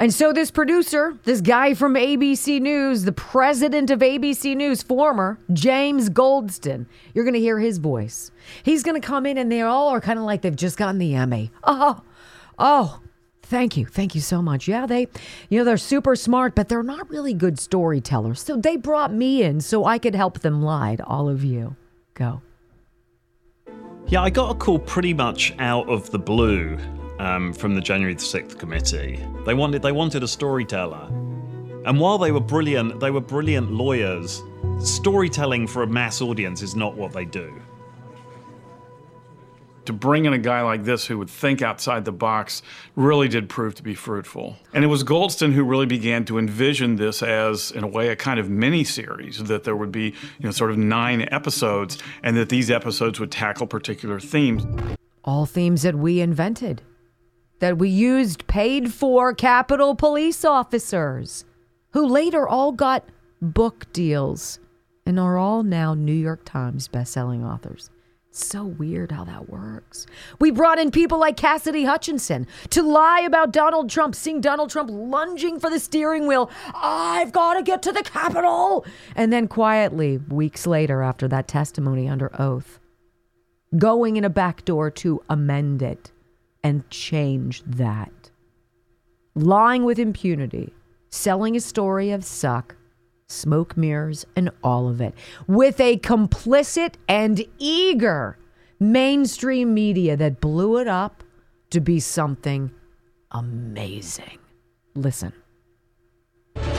And 0.02 0.12
so, 0.12 0.32
this 0.32 0.50
producer, 0.50 1.16
this 1.22 1.40
guy 1.40 1.74
from 1.74 1.94
ABC 1.94 2.60
News, 2.60 3.04
the 3.04 3.12
president 3.12 3.88
of 3.88 4.00
ABC 4.00 4.56
News, 4.56 4.82
former 4.82 5.38
James 5.52 6.10
Goldston, 6.10 6.86
you're 7.14 7.22
going 7.22 7.34
to 7.34 7.40
hear 7.40 7.60
his 7.60 7.78
voice. 7.78 8.32
He's 8.64 8.82
going 8.82 9.00
to 9.00 9.06
come 9.06 9.26
in, 9.26 9.38
and 9.38 9.52
they 9.52 9.60
all 9.60 9.90
are 9.90 10.00
kind 10.00 10.18
of 10.18 10.24
like 10.24 10.42
they've 10.42 10.56
just 10.56 10.76
gotten 10.76 10.98
the 10.98 11.14
Emmy. 11.14 11.52
Oh, 11.62 12.02
oh, 12.58 13.00
thank 13.42 13.76
you. 13.76 13.86
Thank 13.86 14.16
you 14.16 14.20
so 14.20 14.42
much. 14.42 14.66
Yeah, 14.66 14.86
they, 14.86 15.06
you 15.48 15.60
know, 15.60 15.64
they're 15.64 15.76
super 15.76 16.16
smart, 16.16 16.56
but 16.56 16.68
they're 16.68 16.82
not 16.82 17.08
really 17.08 17.32
good 17.32 17.60
storytellers. 17.60 18.42
So, 18.42 18.56
they 18.56 18.76
brought 18.76 19.12
me 19.12 19.44
in 19.44 19.60
so 19.60 19.84
I 19.84 20.00
could 20.00 20.16
help 20.16 20.40
them 20.40 20.64
lie 20.64 20.96
to 20.96 21.04
all 21.04 21.28
of 21.28 21.44
you. 21.44 21.76
Go. 22.14 22.42
Yeah, 24.08 24.22
I 24.22 24.30
got 24.30 24.50
a 24.50 24.58
call 24.58 24.80
pretty 24.80 25.14
much 25.14 25.54
out 25.60 25.88
of 25.88 26.10
the 26.10 26.18
blue 26.18 26.76
um, 27.22 27.52
from 27.52 27.74
the 27.74 27.80
January 27.80 28.14
the 28.14 28.20
6th 28.20 28.58
committee. 28.58 29.24
They 29.46 29.54
wanted 29.54 29.80
they 29.80 29.92
wanted 29.92 30.22
a 30.22 30.28
storyteller. 30.28 31.06
And 31.84 31.98
while 31.98 32.18
they 32.18 32.32
were 32.32 32.40
brilliant, 32.40 33.00
they 33.00 33.10
were 33.10 33.20
brilliant 33.20 33.72
lawyers. 33.72 34.42
Storytelling 34.78 35.66
for 35.66 35.82
a 35.82 35.86
mass 35.86 36.20
audience 36.20 36.62
is 36.62 36.76
not 36.76 36.96
what 36.96 37.12
they 37.12 37.24
do. 37.24 37.52
To 39.86 39.92
bring 39.92 40.26
in 40.26 40.32
a 40.32 40.38
guy 40.38 40.62
like 40.62 40.84
this 40.84 41.06
who 41.06 41.18
would 41.18 41.30
think 41.30 41.60
outside 41.60 42.04
the 42.04 42.12
box 42.12 42.62
really 42.94 43.26
did 43.26 43.48
prove 43.48 43.74
to 43.76 43.82
be 43.82 43.96
fruitful. 43.96 44.56
And 44.72 44.84
it 44.84 44.86
was 44.86 45.02
Goldston 45.02 45.52
who 45.52 45.64
really 45.64 45.86
began 45.86 46.24
to 46.26 46.38
envision 46.38 46.94
this 46.94 47.20
as, 47.20 47.72
in 47.72 47.82
a 47.82 47.88
way, 47.88 48.08
a 48.10 48.16
kind 48.16 48.38
of 48.38 48.48
mini 48.48 48.84
series, 48.84 49.42
that 49.42 49.64
there 49.64 49.74
would 49.74 49.90
be, 49.90 50.14
you 50.38 50.44
know, 50.44 50.52
sort 50.52 50.70
of 50.70 50.78
nine 50.78 51.28
episodes, 51.32 51.98
and 52.22 52.36
that 52.36 52.48
these 52.48 52.70
episodes 52.70 53.18
would 53.18 53.32
tackle 53.32 53.66
particular 53.66 54.20
themes. 54.20 54.64
All 55.24 55.46
themes 55.46 55.82
that 55.82 55.96
we 55.96 56.20
invented, 56.20 56.82
that 57.62 57.78
we 57.78 57.88
used 57.88 58.44
paid 58.48 58.92
for 58.92 59.32
Capitol 59.32 59.94
police 59.94 60.44
officers, 60.44 61.44
who 61.92 62.04
later 62.04 62.48
all 62.48 62.72
got 62.72 63.08
book 63.40 63.86
deals 63.92 64.58
and 65.06 65.16
are 65.20 65.38
all 65.38 65.62
now 65.62 65.94
New 65.94 66.12
York 66.12 66.44
Times 66.44 66.88
bestselling 66.88 67.44
authors. 67.44 67.88
So 68.32 68.64
weird 68.64 69.12
how 69.12 69.22
that 69.26 69.48
works. 69.48 70.06
We 70.40 70.50
brought 70.50 70.80
in 70.80 70.90
people 70.90 71.18
like 71.18 71.36
Cassidy 71.36 71.84
Hutchinson 71.84 72.48
to 72.70 72.82
lie 72.82 73.20
about 73.20 73.52
Donald 73.52 73.88
Trump, 73.88 74.16
seeing 74.16 74.40
Donald 74.40 74.70
Trump 74.70 74.90
lunging 74.92 75.60
for 75.60 75.70
the 75.70 75.78
steering 75.78 76.26
wheel. 76.26 76.50
I've 76.74 77.30
got 77.30 77.54
to 77.54 77.62
get 77.62 77.80
to 77.82 77.92
the 77.92 78.02
Capitol. 78.02 78.84
And 79.14 79.32
then 79.32 79.46
quietly, 79.46 80.18
weeks 80.18 80.66
later, 80.66 81.00
after 81.00 81.28
that 81.28 81.46
testimony 81.46 82.08
under 82.08 82.32
oath, 82.40 82.80
going 83.78 84.16
in 84.16 84.24
a 84.24 84.30
back 84.30 84.64
door 84.64 84.90
to 84.90 85.22
amend 85.30 85.80
it 85.80 86.10
and 86.62 86.88
change 86.90 87.62
that. 87.64 88.30
Lying 89.34 89.84
with 89.84 89.98
impunity, 89.98 90.72
selling 91.10 91.56
a 91.56 91.60
story 91.60 92.10
of 92.10 92.24
suck, 92.24 92.76
smoke 93.26 93.76
mirrors, 93.76 94.26
and 94.36 94.50
all 94.62 94.88
of 94.88 95.00
it, 95.00 95.14
with 95.46 95.80
a 95.80 95.98
complicit 95.98 96.94
and 97.08 97.44
eager 97.58 98.38
mainstream 98.78 99.72
media 99.72 100.16
that 100.16 100.40
blew 100.40 100.78
it 100.78 100.88
up 100.88 101.24
to 101.70 101.80
be 101.80 101.98
something 101.98 102.70
amazing. 103.30 104.38
Listen. 104.94 105.32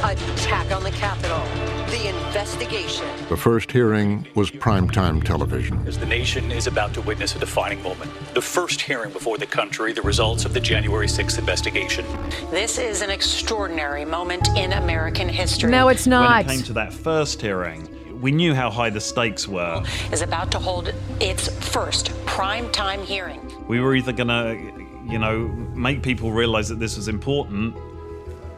Attack 0.03 0.75
on 0.75 0.83
the 0.83 0.91
Capitol. 0.91 1.39
The 1.87 2.09
investigation. 2.09 3.05
The 3.29 3.37
first 3.37 3.71
hearing 3.71 4.27
was 4.35 4.51
primetime 4.51 5.23
television. 5.23 5.81
As 5.87 5.97
the 5.97 6.05
nation 6.05 6.51
is 6.51 6.67
about 6.67 6.93
to 6.95 7.01
witness 7.01 7.37
a 7.37 7.39
defining 7.39 7.81
moment, 7.81 8.11
the 8.33 8.41
first 8.41 8.81
hearing 8.81 9.13
before 9.13 9.37
the 9.37 9.45
country, 9.45 9.93
the 9.93 10.01
results 10.01 10.43
of 10.43 10.53
the 10.53 10.59
January 10.59 11.07
6th 11.07 11.39
investigation. 11.39 12.05
This 12.51 12.77
is 12.77 13.01
an 13.01 13.11
extraordinary 13.11 14.03
moment 14.03 14.49
in 14.57 14.73
American 14.73 15.29
history. 15.29 15.71
No, 15.71 15.87
it's 15.87 16.05
not. 16.05 16.45
When 16.47 16.53
it 16.53 16.57
came 16.57 16.65
to 16.65 16.73
that 16.73 16.91
first 16.91 17.41
hearing, 17.41 17.87
we 18.19 18.33
knew 18.33 18.53
how 18.53 18.69
high 18.69 18.89
the 18.89 19.01
stakes 19.01 19.47
were. 19.47 19.81
Is 20.11 20.21
about 20.21 20.51
to 20.51 20.59
hold 20.59 20.93
its 21.21 21.47
first 21.69 22.07
primetime 22.25 23.05
hearing. 23.05 23.39
We 23.69 23.79
were 23.79 23.95
either 23.95 24.11
going 24.11 24.27
to, 24.27 25.09
you 25.09 25.17
know, 25.17 25.47
make 25.73 26.03
people 26.03 26.33
realize 26.33 26.67
that 26.67 26.79
this 26.79 26.97
was 26.97 27.07
important, 27.07 27.73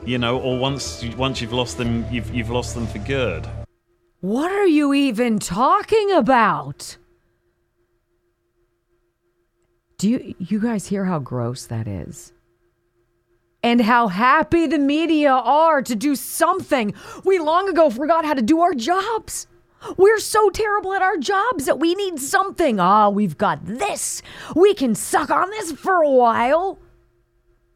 you 0.05 0.17
know, 0.17 0.39
or 0.39 0.57
once 0.57 1.03
once 1.17 1.41
you've 1.41 1.53
lost 1.53 1.77
them, 1.77 2.05
you've 2.11 2.33
you've 2.33 2.49
lost 2.49 2.75
them 2.75 2.87
for 2.87 2.99
good. 2.99 3.47
What 4.21 4.51
are 4.51 4.67
you 4.67 4.93
even 4.93 5.39
talking 5.39 6.11
about? 6.11 6.97
Do 9.97 10.09
you 10.09 10.35
you 10.37 10.59
guys 10.59 10.87
hear 10.87 11.05
how 11.05 11.19
gross 11.19 11.65
that 11.67 11.87
is? 11.87 12.33
And 13.63 13.81
how 13.81 14.07
happy 14.09 14.67
the 14.67 14.77
media 14.77 15.31
are 15.31 15.81
to 15.81 15.95
do 15.95 16.15
something. 16.15 16.93
We 17.23 17.39
long 17.39 17.67
ago 17.67 17.89
forgot 17.89 18.23
how 18.23 18.35
to 18.35 18.41
do 18.43 18.61
our 18.61 18.75
jobs. 18.75 19.47
We're 19.97 20.19
so 20.19 20.49
terrible 20.49 20.93
at 20.93 21.01
our 21.01 21.17
jobs 21.17 21.65
that 21.65 21.79
we 21.79 21.95
need 21.95 22.19
something. 22.19 22.79
Ah, 22.79 23.09
we've 23.09 23.37
got 23.37 23.65
this. 23.65 24.21
We 24.55 24.73
can 24.73 24.95
suck 24.95 25.29
on 25.29 25.49
this 25.51 25.71
for 25.71 26.01
a 26.01 26.09
while. 26.09 26.79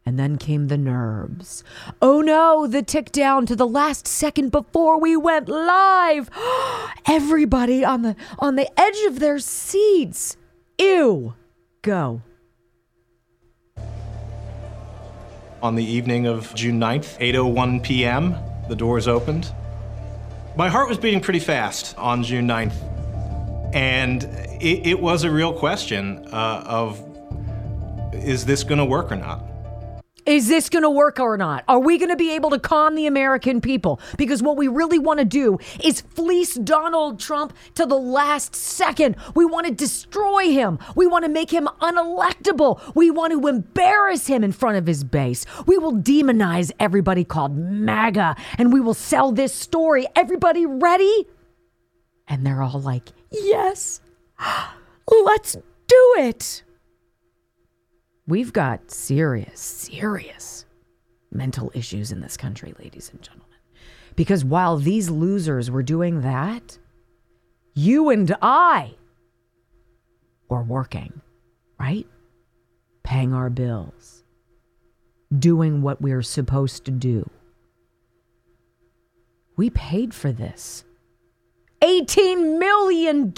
And 0.09 0.17
then 0.17 0.39
came 0.39 0.69
the 0.69 0.77
nerves. 0.77 1.63
Oh 2.01 2.21
no, 2.21 2.65
the 2.65 2.81
tick 2.81 3.11
down 3.11 3.45
to 3.45 3.55
the 3.55 3.67
last 3.67 4.07
second 4.07 4.49
before 4.49 4.99
we 4.99 5.15
went 5.15 5.47
live. 5.47 6.31
Everybody 7.05 7.85
on 7.85 8.01
the 8.01 8.15
on 8.39 8.55
the 8.55 8.67
edge 8.75 8.97
of 9.05 9.19
their 9.19 9.37
seats. 9.37 10.35
Ew. 10.79 11.35
Go. 11.83 12.23
On 15.61 15.75
the 15.75 15.85
evening 15.85 16.25
of 16.25 16.55
June 16.55 16.79
9th, 16.79 17.19
8:01 17.19 17.83
p.m., 17.83 18.35
the 18.67 18.75
doors 18.75 19.07
opened. 19.07 19.53
My 20.57 20.69
heart 20.69 20.89
was 20.89 20.97
beating 20.97 21.21
pretty 21.21 21.39
fast 21.39 21.95
on 21.99 22.23
June 22.23 22.47
9th. 22.47 23.75
And 23.75 24.23
it, 24.59 24.87
it 24.87 24.99
was 24.99 25.23
a 25.23 25.29
real 25.29 25.53
question 25.53 26.27
uh, 26.33 26.63
of 26.65 26.99
is 28.11 28.43
this 28.43 28.63
going 28.63 28.79
to 28.79 28.85
work 28.85 29.11
or 29.11 29.15
not? 29.15 29.48
Is 30.25 30.47
this 30.47 30.69
going 30.69 30.83
to 30.83 30.89
work 30.89 31.19
or 31.19 31.37
not? 31.37 31.63
Are 31.67 31.79
we 31.79 31.97
going 31.97 32.09
to 32.09 32.15
be 32.15 32.33
able 32.35 32.49
to 32.51 32.59
con 32.59 32.95
the 32.95 33.07
American 33.07 33.61
people? 33.61 33.99
Because 34.17 34.41
what 34.43 34.57
we 34.57 34.67
really 34.67 34.99
want 34.99 35.19
to 35.19 35.25
do 35.25 35.57
is 35.83 36.01
fleece 36.01 36.55
Donald 36.55 37.19
Trump 37.19 37.53
to 37.75 37.85
the 37.85 37.97
last 37.97 38.55
second. 38.55 39.15
We 39.35 39.45
want 39.45 39.67
to 39.67 39.73
destroy 39.73 40.51
him. 40.51 40.79
We 40.95 41.07
want 41.07 41.25
to 41.25 41.29
make 41.29 41.51
him 41.51 41.67
unelectable. 41.81 42.95
We 42.95 43.11
want 43.11 43.33
to 43.33 43.47
embarrass 43.47 44.27
him 44.27 44.43
in 44.43 44.51
front 44.51 44.77
of 44.77 44.85
his 44.85 45.03
base. 45.03 45.45
We 45.65 45.77
will 45.77 45.93
demonize 45.93 46.71
everybody 46.79 47.23
called 47.23 47.57
MAGA 47.57 48.35
and 48.57 48.73
we 48.73 48.79
will 48.79 48.93
sell 48.93 49.31
this 49.31 49.53
story. 49.53 50.05
Everybody 50.15 50.65
ready? 50.65 51.27
And 52.27 52.45
they're 52.45 52.61
all 52.61 52.79
like, 52.79 53.09
yes, 53.31 54.01
let's 55.09 55.53
do 55.87 56.15
it. 56.19 56.63
We've 58.29 58.53
got 58.53 58.91
serious, 58.91 59.59
serious 59.59 60.67
mental 61.31 61.71
issues 61.73 62.11
in 62.11 62.21
this 62.21 62.37
country, 62.37 62.75
ladies 62.77 63.09
and 63.11 63.19
gentlemen. 63.23 63.57
Because 64.15 64.45
while 64.45 64.77
these 64.77 65.09
losers 65.09 65.71
were 65.71 65.81
doing 65.81 66.21
that, 66.21 66.77
you 67.73 68.09
and 68.09 68.35
I 68.39 68.93
were 70.47 70.61
working, 70.61 71.21
right? 71.79 72.05
Paying 73.01 73.33
our 73.33 73.49
bills, 73.49 74.23
doing 75.39 75.81
what 75.81 75.99
we're 75.99 76.21
supposed 76.21 76.85
to 76.85 76.91
do. 76.91 77.27
We 79.57 79.71
paid 79.71 80.13
for 80.13 80.31
this. 80.31 80.85
$18 81.81 82.59
million 82.59 83.33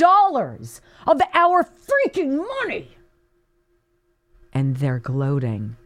of 1.08 1.22
our 1.34 1.64
freaking 1.64 2.46
money 2.66 2.90
and 4.54 4.78
they're 4.78 5.00
gloating, 5.00 5.78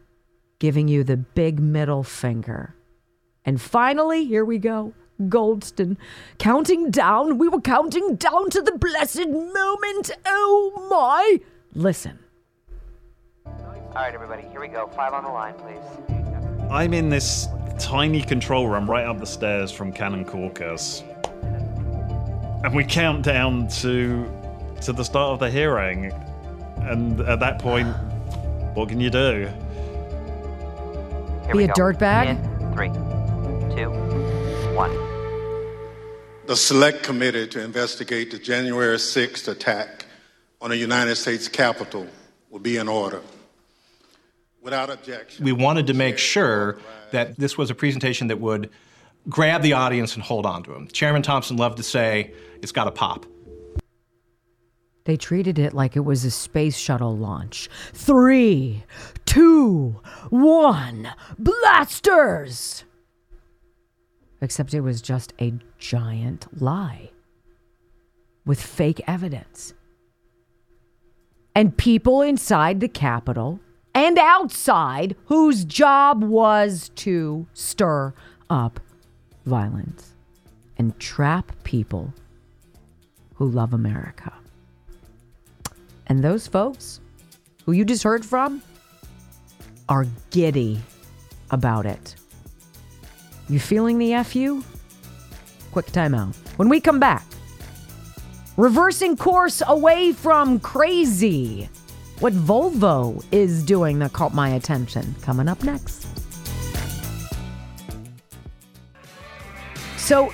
giving 0.58 0.88
you 0.88 1.04
the 1.04 1.16
big 1.16 1.60
middle 1.60 2.02
finger. 2.02 2.74
And 3.44 3.60
finally, 3.60 4.24
here 4.24 4.44
we 4.44 4.58
go. 4.58 4.92
Goldston, 5.20 5.96
counting 6.38 6.90
down. 6.90 7.38
We 7.38 7.48
were 7.48 7.60
counting 7.60 8.16
down 8.16 8.50
to 8.50 8.60
the 8.60 8.72
blessed 8.72 9.28
moment. 9.28 10.10
Oh 10.26 10.86
my. 10.90 11.40
Listen. 11.74 12.18
All 13.46 14.02
right, 14.02 14.12
everybody, 14.12 14.42
here 14.50 14.60
we 14.60 14.68
go. 14.68 14.88
Five 14.88 15.14
on 15.14 15.24
the 15.24 15.30
line, 15.30 15.54
please. 15.54 15.78
I'm 16.70 16.92
in 16.92 17.08
this 17.08 17.48
tiny 17.78 18.20
control 18.20 18.68
room 18.68 18.90
right 18.90 19.06
up 19.06 19.18
the 19.18 19.26
stairs 19.26 19.70
from 19.70 19.92
Cannon 19.92 20.24
Caucus. 20.24 21.02
And 22.64 22.74
we 22.74 22.84
count 22.84 23.22
down 23.22 23.68
to 23.68 24.30
to 24.82 24.92
the 24.92 25.04
start 25.04 25.32
of 25.32 25.38
the 25.38 25.50
hearing. 25.50 26.12
And 26.80 27.20
at 27.20 27.40
that 27.40 27.58
point, 27.58 27.88
what 28.76 28.90
can 28.90 29.00
you 29.00 29.08
do? 29.08 29.46
Be 31.50 31.64
a 31.64 31.68
dirtbag? 31.68 32.28
In 32.28 32.72
three, 32.74 32.88
two, 33.74 33.88
one. 34.76 34.92
The 36.46 36.54
Select 36.54 37.02
Committee 37.02 37.48
to 37.48 37.64
investigate 37.64 38.30
the 38.30 38.38
January 38.38 38.98
6th 38.98 39.48
attack 39.48 40.04
on 40.60 40.68
the 40.70 40.76
United 40.76 41.16
States 41.16 41.48
Capitol 41.48 42.06
will 42.50 42.58
be 42.58 42.76
in 42.76 42.86
order. 42.86 43.22
Without 44.60 44.90
objection. 44.90 45.44
We 45.44 45.52
wanted 45.52 45.86
to 45.86 45.94
make 45.94 46.18
sure 46.18 46.78
that 47.12 47.38
this 47.38 47.56
was 47.56 47.70
a 47.70 47.74
presentation 47.74 48.26
that 48.26 48.40
would 48.40 48.68
grab 49.26 49.62
the 49.62 49.72
audience 49.72 50.14
and 50.16 50.22
hold 50.22 50.44
on 50.44 50.62
to 50.64 50.72
them. 50.72 50.88
Chairman 50.88 51.22
Thompson 51.22 51.56
loved 51.56 51.78
to 51.78 51.82
say, 51.82 52.34
it's 52.60 52.72
got 52.72 52.84
to 52.84 52.90
pop. 52.90 53.24
They 55.06 55.16
treated 55.16 55.56
it 55.60 55.72
like 55.72 55.94
it 55.94 56.04
was 56.04 56.24
a 56.24 56.32
space 56.32 56.76
shuttle 56.76 57.16
launch. 57.16 57.70
Three, 57.92 58.82
two, 59.24 60.00
one, 60.30 61.08
blasters! 61.38 62.84
Except 64.40 64.74
it 64.74 64.80
was 64.80 65.00
just 65.00 65.32
a 65.40 65.54
giant 65.78 66.48
lie 66.60 67.10
with 68.44 68.60
fake 68.60 69.00
evidence. 69.06 69.74
And 71.54 71.76
people 71.76 72.20
inside 72.20 72.80
the 72.80 72.88
Capitol 72.88 73.60
and 73.94 74.18
outside 74.18 75.14
whose 75.26 75.64
job 75.64 76.24
was 76.24 76.90
to 76.96 77.46
stir 77.54 78.12
up 78.50 78.80
violence 79.44 80.16
and 80.76 80.98
trap 80.98 81.52
people 81.62 82.12
who 83.36 83.48
love 83.48 83.72
America. 83.72 84.32
And 86.06 86.22
those 86.22 86.46
folks 86.46 87.00
who 87.64 87.72
you 87.72 87.84
just 87.84 88.02
heard 88.02 88.24
from 88.24 88.62
are 89.88 90.06
giddy 90.30 90.80
about 91.50 91.86
it. 91.86 92.14
You 93.48 93.60
feeling 93.60 93.98
the 93.98 94.22
FU? 94.24 94.62
Quick 95.72 95.86
timeout. 95.86 96.34
When 96.56 96.68
we 96.68 96.80
come 96.80 96.98
back, 96.98 97.24
reversing 98.56 99.16
course 99.16 99.62
away 99.66 100.12
from 100.12 100.58
crazy. 100.60 101.68
What 102.20 102.32
Volvo 102.32 103.22
is 103.30 103.62
doing 103.62 103.98
that 103.98 104.12
caught 104.12 104.34
my 104.34 104.50
attention. 104.50 105.14
Coming 105.20 105.48
up 105.48 105.62
next. 105.62 106.06
So, 109.96 110.32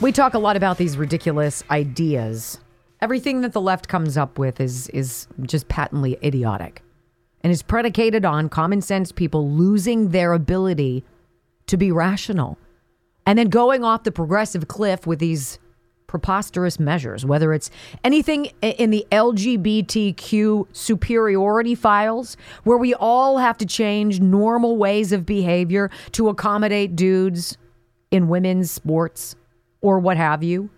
we 0.00 0.12
talk 0.12 0.34
a 0.34 0.38
lot 0.38 0.56
about 0.56 0.78
these 0.78 0.96
ridiculous 0.96 1.62
ideas. 1.70 2.58
Everything 3.00 3.42
that 3.42 3.52
the 3.52 3.60
left 3.60 3.88
comes 3.88 4.16
up 4.16 4.38
with 4.38 4.60
is 4.60 4.88
is 4.88 5.28
just 5.42 5.68
patently 5.68 6.18
idiotic 6.22 6.82
and 7.42 7.52
is 7.52 7.62
predicated 7.62 8.24
on 8.24 8.48
common 8.48 8.80
sense 8.80 9.12
people 9.12 9.50
losing 9.50 10.08
their 10.10 10.32
ability 10.32 11.04
to 11.66 11.76
be 11.76 11.92
rational 11.92 12.58
and 13.26 13.38
then 13.38 13.48
going 13.48 13.84
off 13.84 14.04
the 14.04 14.12
progressive 14.12 14.68
cliff 14.68 15.06
with 15.06 15.18
these 15.18 15.58
preposterous 16.06 16.78
measures, 16.78 17.26
whether 17.26 17.52
it's 17.52 17.70
anything 18.04 18.46
in 18.62 18.90
the 18.90 19.04
LGBTQ 19.10 20.66
superiority 20.72 21.74
files, 21.74 22.36
where 22.62 22.78
we 22.78 22.94
all 22.94 23.38
have 23.38 23.58
to 23.58 23.66
change 23.66 24.20
normal 24.20 24.76
ways 24.76 25.12
of 25.12 25.26
behavior 25.26 25.90
to 26.12 26.28
accommodate 26.28 26.94
dudes 26.94 27.58
in 28.10 28.28
women's 28.28 28.70
sports 28.70 29.34
or 29.80 29.98
what 29.98 30.16
have 30.16 30.42
you. 30.44 30.70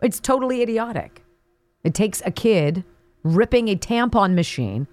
It's 0.00 0.18
totally 0.18 0.62
idiotic. 0.62 1.21
It 1.84 1.94
takes 1.94 2.22
a 2.24 2.30
kid 2.30 2.84
ripping 3.22 3.68
a 3.68 3.76
tampon 3.76 4.34
machine 4.34 4.86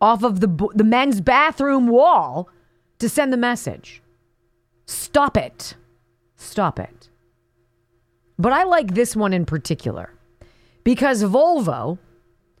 off 0.00 0.22
of 0.22 0.40
the, 0.40 0.68
the 0.74 0.84
men's 0.84 1.20
bathroom 1.20 1.88
wall 1.88 2.48
to 2.98 3.08
send 3.08 3.32
the 3.32 3.36
message. 3.36 4.02
Stop 4.86 5.36
it. 5.36 5.74
Stop 6.36 6.78
it. 6.78 7.08
But 8.38 8.52
I 8.52 8.64
like 8.64 8.94
this 8.94 9.16
one 9.16 9.32
in 9.32 9.44
particular 9.44 10.14
because 10.84 11.22
Volvo 11.24 11.98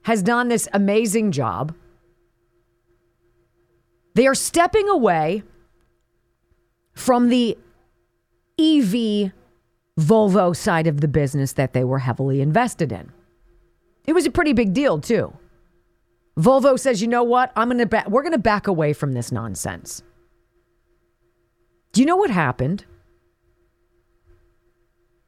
has 0.02 0.22
done 0.22 0.48
this 0.48 0.68
amazing 0.72 1.32
job. 1.32 1.74
They 4.14 4.26
are 4.26 4.34
stepping 4.34 4.88
away 4.88 5.44
from 6.94 7.28
the 7.28 7.56
EV 8.58 9.32
Volvo 9.98 10.54
side 10.54 10.88
of 10.88 11.00
the 11.00 11.08
business 11.08 11.52
that 11.52 11.72
they 11.72 11.84
were 11.84 12.00
heavily 12.00 12.40
invested 12.40 12.90
in. 12.90 13.12
It 14.08 14.14
was 14.14 14.24
a 14.24 14.30
pretty 14.30 14.54
big 14.54 14.72
deal, 14.72 14.98
too. 14.98 15.34
Volvo 16.40 16.78
says, 16.78 17.02
"You 17.02 17.08
know 17.08 17.22
what? 17.22 17.52
I'm 17.54 17.68
to 17.76 17.84
ba- 17.84 18.06
we're 18.08 18.22
going 18.22 18.32
to 18.32 18.38
back 18.38 18.66
away 18.66 18.94
from 18.94 19.12
this 19.12 19.30
nonsense." 19.30 20.02
Do 21.92 22.00
you 22.00 22.06
know 22.06 22.16
what 22.16 22.30
happened? 22.30 22.86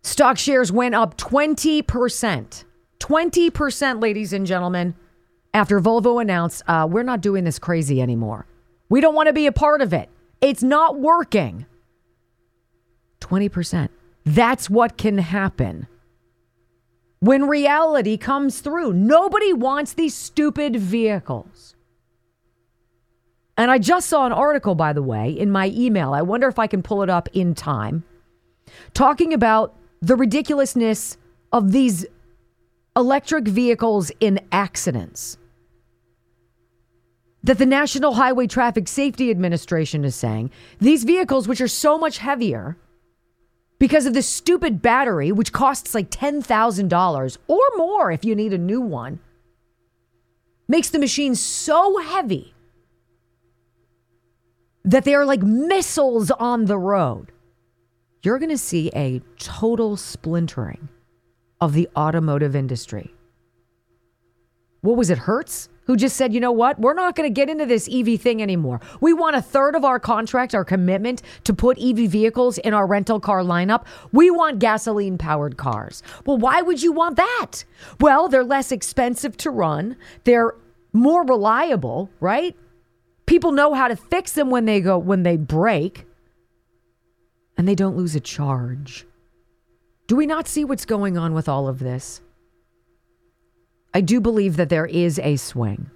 Stock 0.00 0.38
shares 0.38 0.72
went 0.72 0.94
up 0.94 1.18
20%. 1.18 2.64
20%, 3.00 4.00
ladies 4.00 4.32
and 4.32 4.46
gentlemen, 4.46 4.94
after 5.52 5.78
Volvo 5.78 6.18
announced, 6.18 6.62
uh, 6.66 6.88
we're 6.90 7.02
not 7.02 7.20
doing 7.20 7.44
this 7.44 7.58
crazy 7.58 8.00
anymore. 8.00 8.46
We 8.88 9.02
don't 9.02 9.14
want 9.14 9.26
to 9.26 9.34
be 9.34 9.46
a 9.46 9.52
part 9.52 9.82
of 9.82 9.92
it. 9.92 10.08
It's 10.40 10.62
not 10.62 10.98
working. 10.98 11.66
20%. 13.20 13.90
That's 14.24 14.70
what 14.70 14.96
can 14.96 15.18
happen 15.18 15.86
when 17.20 17.46
reality 17.46 18.16
comes 18.16 18.60
through. 18.60 18.92
Nobody 18.92 19.52
wants 19.52 19.92
these 19.92 20.14
stupid 20.14 20.76
vehicles. 20.76 21.76
And 23.56 23.70
I 23.70 23.78
just 23.78 24.08
saw 24.08 24.24
an 24.24 24.32
article, 24.32 24.74
by 24.74 24.94
the 24.94 25.02
way, 25.02 25.30
in 25.30 25.50
my 25.50 25.68
email. 25.68 26.14
I 26.14 26.22
wonder 26.22 26.48
if 26.48 26.58
I 26.58 26.66
can 26.66 26.82
pull 26.82 27.02
it 27.02 27.10
up 27.10 27.28
in 27.34 27.54
time, 27.54 28.04
talking 28.94 29.34
about 29.34 29.76
the 30.00 30.16
ridiculousness 30.16 31.18
of 31.52 31.72
these 31.72 32.06
electric 32.96 33.46
vehicles 33.46 34.10
in 34.20 34.40
accidents. 34.50 35.36
That 37.42 37.58
the 37.58 37.66
National 37.66 38.14
Highway 38.14 38.46
Traffic 38.46 38.88
Safety 38.88 39.30
Administration 39.30 40.04
is 40.04 40.14
saying 40.14 40.50
these 40.78 41.04
vehicles, 41.04 41.46
which 41.46 41.60
are 41.60 41.68
so 41.68 41.98
much 41.98 42.18
heavier, 42.18 42.78
because 43.80 44.06
of 44.06 44.14
this 44.14 44.28
stupid 44.28 44.80
battery, 44.82 45.32
which 45.32 45.52
costs 45.52 45.94
like 45.94 46.10
$10,000 46.10 47.38
or 47.48 47.60
more 47.76 48.12
if 48.12 48.24
you 48.24 48.36
need 48.36 48.52
a 48.52 48.58
new 48.58 48.80
one, 48.80 49.18
makes 50.68 50.90
the 50.90 50.98
machine 50.98 51.34
so 51.34 51.98
heavy 51.98 52.54
that 54.84 55.04
they 55.04 55.14
are 55.14 55.24
like 55.24 55.42
missiles 55.42 56.30
on 56.30 56.66
the 56.66 56.78
road. 56.78 57.32
You're 58.22 58.38
going 58.38 58.50
to 58.50 58.58
see 58.58 58.90
a 58.94 59.20
total 59.38 59.96
splintering 59.96 60.90
of 61.58 61.72
the 61.72 61.88
automotive 61.96 62.54
industry. 62.54 63.14
What 64.82 64.98
was 64.98 65.08
it, 65.08 65.18
Hertz? 65.18 65.70
Who 65.90 65.96
just 65.96 66.16
said, 66.16 66.32
you 66.32 66.38
know 66.38 66.52
what? 66.52 66.78
We're 66.78 66.94
not 66.94 67.16
going 67.16 67.28
to 67.28 67.34
get 67.34 67.50
into 67.50 67.66
this 67.66 67.88
EV 67.92 68.20
thing 68.20 68.40
anymore. 68.40 68.80
We 69.00 69.12
want 69.12 69.34
a 69.34 69.42
third 69.42 69.74
of 69.74 69.84
our 69.84 69.98
contract, 69.98 70.54
our 70.54 70.64
commitment 70.64 71.20
to 71.42 71.52
put 71.52 71.80
EV 71.80 72.08
vehicles 72.08 72.58
in 72.58 72.74
our 72.74 72.86
rental 72.86 73.18
car 73.18 73.42
lineup. 73.42 73.86
We 74.12 74.30
want 74.30 74.60
gasoline 74.60 75.18
powered 75.18 75.56
cars. 75.56 76.04
Well, 76.24 76.36
why 76.36 76.62
would 76.62 76.80
you 76.80 76.92
want 76.92 77.16
that? 77.16 77.64
Well, 77.98 78.28
they're 78.28 78.44
less 78.44 78.70
expensive 78.70 79.36
to 79.38 79.50
run, 79.50 79.96
they're 80.22 80.54
more 80.92 81.24
reliable, 81.24 82.08
right? 82.20 82.54
People 83.26 83.50
know 83.50 83.74
how 83.74 83.88
to 83.88 83.96
fix 83.96 84.30
them 84.30 84.48
when 84.48 84.66
they 84.66 84.80
go 84.80 84.96
when 84.96 85.24
they 85.24 85.36
break 85.36 86.06
and 87.58 87.66
they 87.66 87.74
don't 87.74 87.96
lose 87.96 88.14
a 88.14 88.20
charge. 88.20 89.08
Do 90.06 90.14
we 90.14 90.26
not 90.26 90.46
see 90.46 90.64
what's 90.64 90.84
going 90.84 91.18
on 91.18 91.34
with 91.34 91.48
all 91.48 91.66
of 91.66 91.80
this? 91.80 92.20
I 93.92 94.00
do 94.00 94.20
believe 94.20 94.56
that 94.56 94.68
there 94.68 94.86
is 94.86 95.18
a 95.18 95.36
swing. 95.36 95.90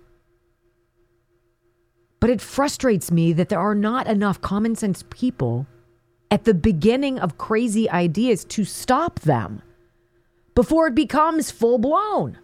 But 2.20 2.30
it 2.30 2.40
frustrates 2.40 3.10
me 3.10 3.32
that 3.34 3.48
there 3.48 3.60
are 3.60 3.74
not 3.74 4.06
enough 4.06 4.40
common 4.40 4.74
sense 4.74 5.04
people 5.10 5.66
at 6.30 6.44
the 6.44 6.54
beginning 6.54 7.18
of 7.18 7.38
crazy 7.38 7.88
ideas 7.90 8.44
to 8.46 8.64
stop 8.64 9.20
them 9.20 9.62
before 10.54 10.86
it 10.86 10.94
becomes 10.94 11.50
full 11.50 11.78
blown. 11.78 12.38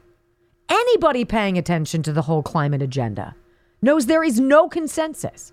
Anybody 0.69 1.25
paying 1.25 1.59
attention 1.59 2.03
to 2.05 2.13
the 2.13 2.23
whole 2.23 2.43
climate 2.43 2.83
agenda 2.83 3.35
knows 3.83 4.07
there 4.07 4.23
is 4.23 4.39
no 4.39 4.69
consensus, 4.69 5.53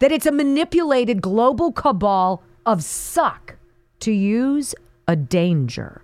that 0.00 0.12
it's 0.12 0.26
a 0.26 0.32
manipulated 0.32 1.20
global 1.20 1.70
cabal 1.70 2.42
of 2.66 2.82
suck 2.82 3.56
to 4.00 4.10
use 4.12 4.74
a 5.06 5.14
danger. 5.14 6.02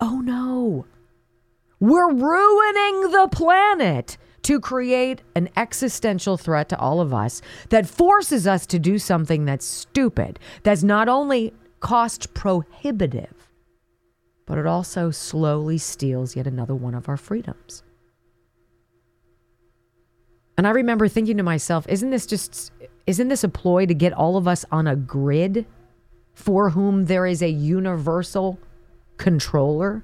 Oh 0.00 0.20
no. 0.20 0.86
We're 1.84 2.14
ruining 2.14 3.10
the 3.10 3.28
planet 3.30 4.16
to 4.44 4.58
create 4.58 5.20
an 5.36 5.50
existential 5.54 6.38
threat 6.38 6.70
to 6.70 6.78
all 6.78 6.98
of 6.98 7.12
us 7.12 7.42
that 7.68 7.86
forces 7.86 8.46
us 8.46 8.64
to 8.68 8.78
do 8.78 8.98
something 8.98 9.44
that's 9.44 9.66
stupid, 9.66 10.38
that's 10.62 10.82
not 10.82 11.10
only 11.10 11.52
cost 11.80 12.32
prohibitive, 12.32 13.50
but 14.46 14.56
it 14.56 14.64
also 14.64 15.10
slowly 15.10 15.76
steals 15.76 16.34
yet 16.34 16.46
another 16.46 16.74
one 16.74 16.94
of 16.94 17.06
our 17.06 17.18
freedoms. 17.18 17.82
And 20.56 20.66
I 20.66 20.70
remember 20.70 21.06
thinking 21.06 21.36
to 21.36 21.42
myself, 21.42 21.86
isn't 21.90 22.08
this 22.08 22.24
just 22.24 22.72
isn't 23.06 23.28
this 23.28 23.44
a 23.44 23.48
ploy 23.50 23.84
to 23.84 23.92
get 23.92 24.14
all 24.14 24.38
of 24.38 24.48
us 24.48 24.64
on 24.72 24.86
a 24.86 24.96
grid 24.96 25.66
for 26.32 26.70
whom 26.70 27.04
there 27.04 27.26
is 27.26 27.42
a 27.42 27.50
universal 27.50 28.58
controller? 29.18 30.02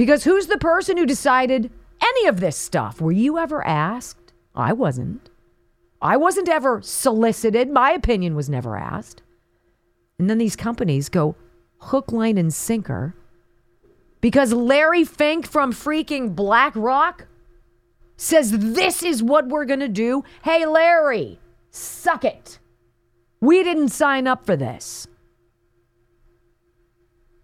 Because 0.00 0.24
who's 0.24 0.46
the 0.46 0.56
person 0.56 0.96
who 0.96 1.04
decided 1.04 1.70
any 2.02 2.26
of 2.26 2.40
this 2.40 2.56
stuff? 2.56 3.02
Were 3.02 3.12
you 3.12 3.36
ever 3.36 3.62
asked? 3.66 4.32
I 4.54 4.72
wasn't. 4.72 5.28
I 6.00 6.16
wasn't 6.16 6.48
ever 6.48 6.80
solicited. 6.80 7.68
My 7.68 7.90
opinion 7.90 8.34
was 8.34 8.48
never 8.48 8.78
asked. 8.78 9.20
And 10.18 10.30
then 10.30 10.38
these 10.38 10.56
companies 10.56 11.10
go 11.10 11.36
hook, 11.80 12.12
line, 12.12 12.38
and 12.38 12.50
sinker 12.50 13.14
because 14.22 14.54
Larry 14.54 15.04
Fink 15.04 15.46
from 15.46 15.70
freaking 15.70 16.34
BlackRock 16.34 17.26
says 18.16 18.52
this 18.52 19.02
is 19.02 19.22
what 19.22 19.48
we're 19.48 19.66
going 19.66 19.80
to 19.80 19.88
do. 19.88 20.24
Hey, 20.42 20.64
Larry, 20.64 21.38
suck 21.72 22.24
it. 22.24 22.58
We 23.42 23.62
didn't 23.62 23.90
sign 23.90 24.26
up 24.26 24.46
for 24.46 24.56
this. 24.56 25.06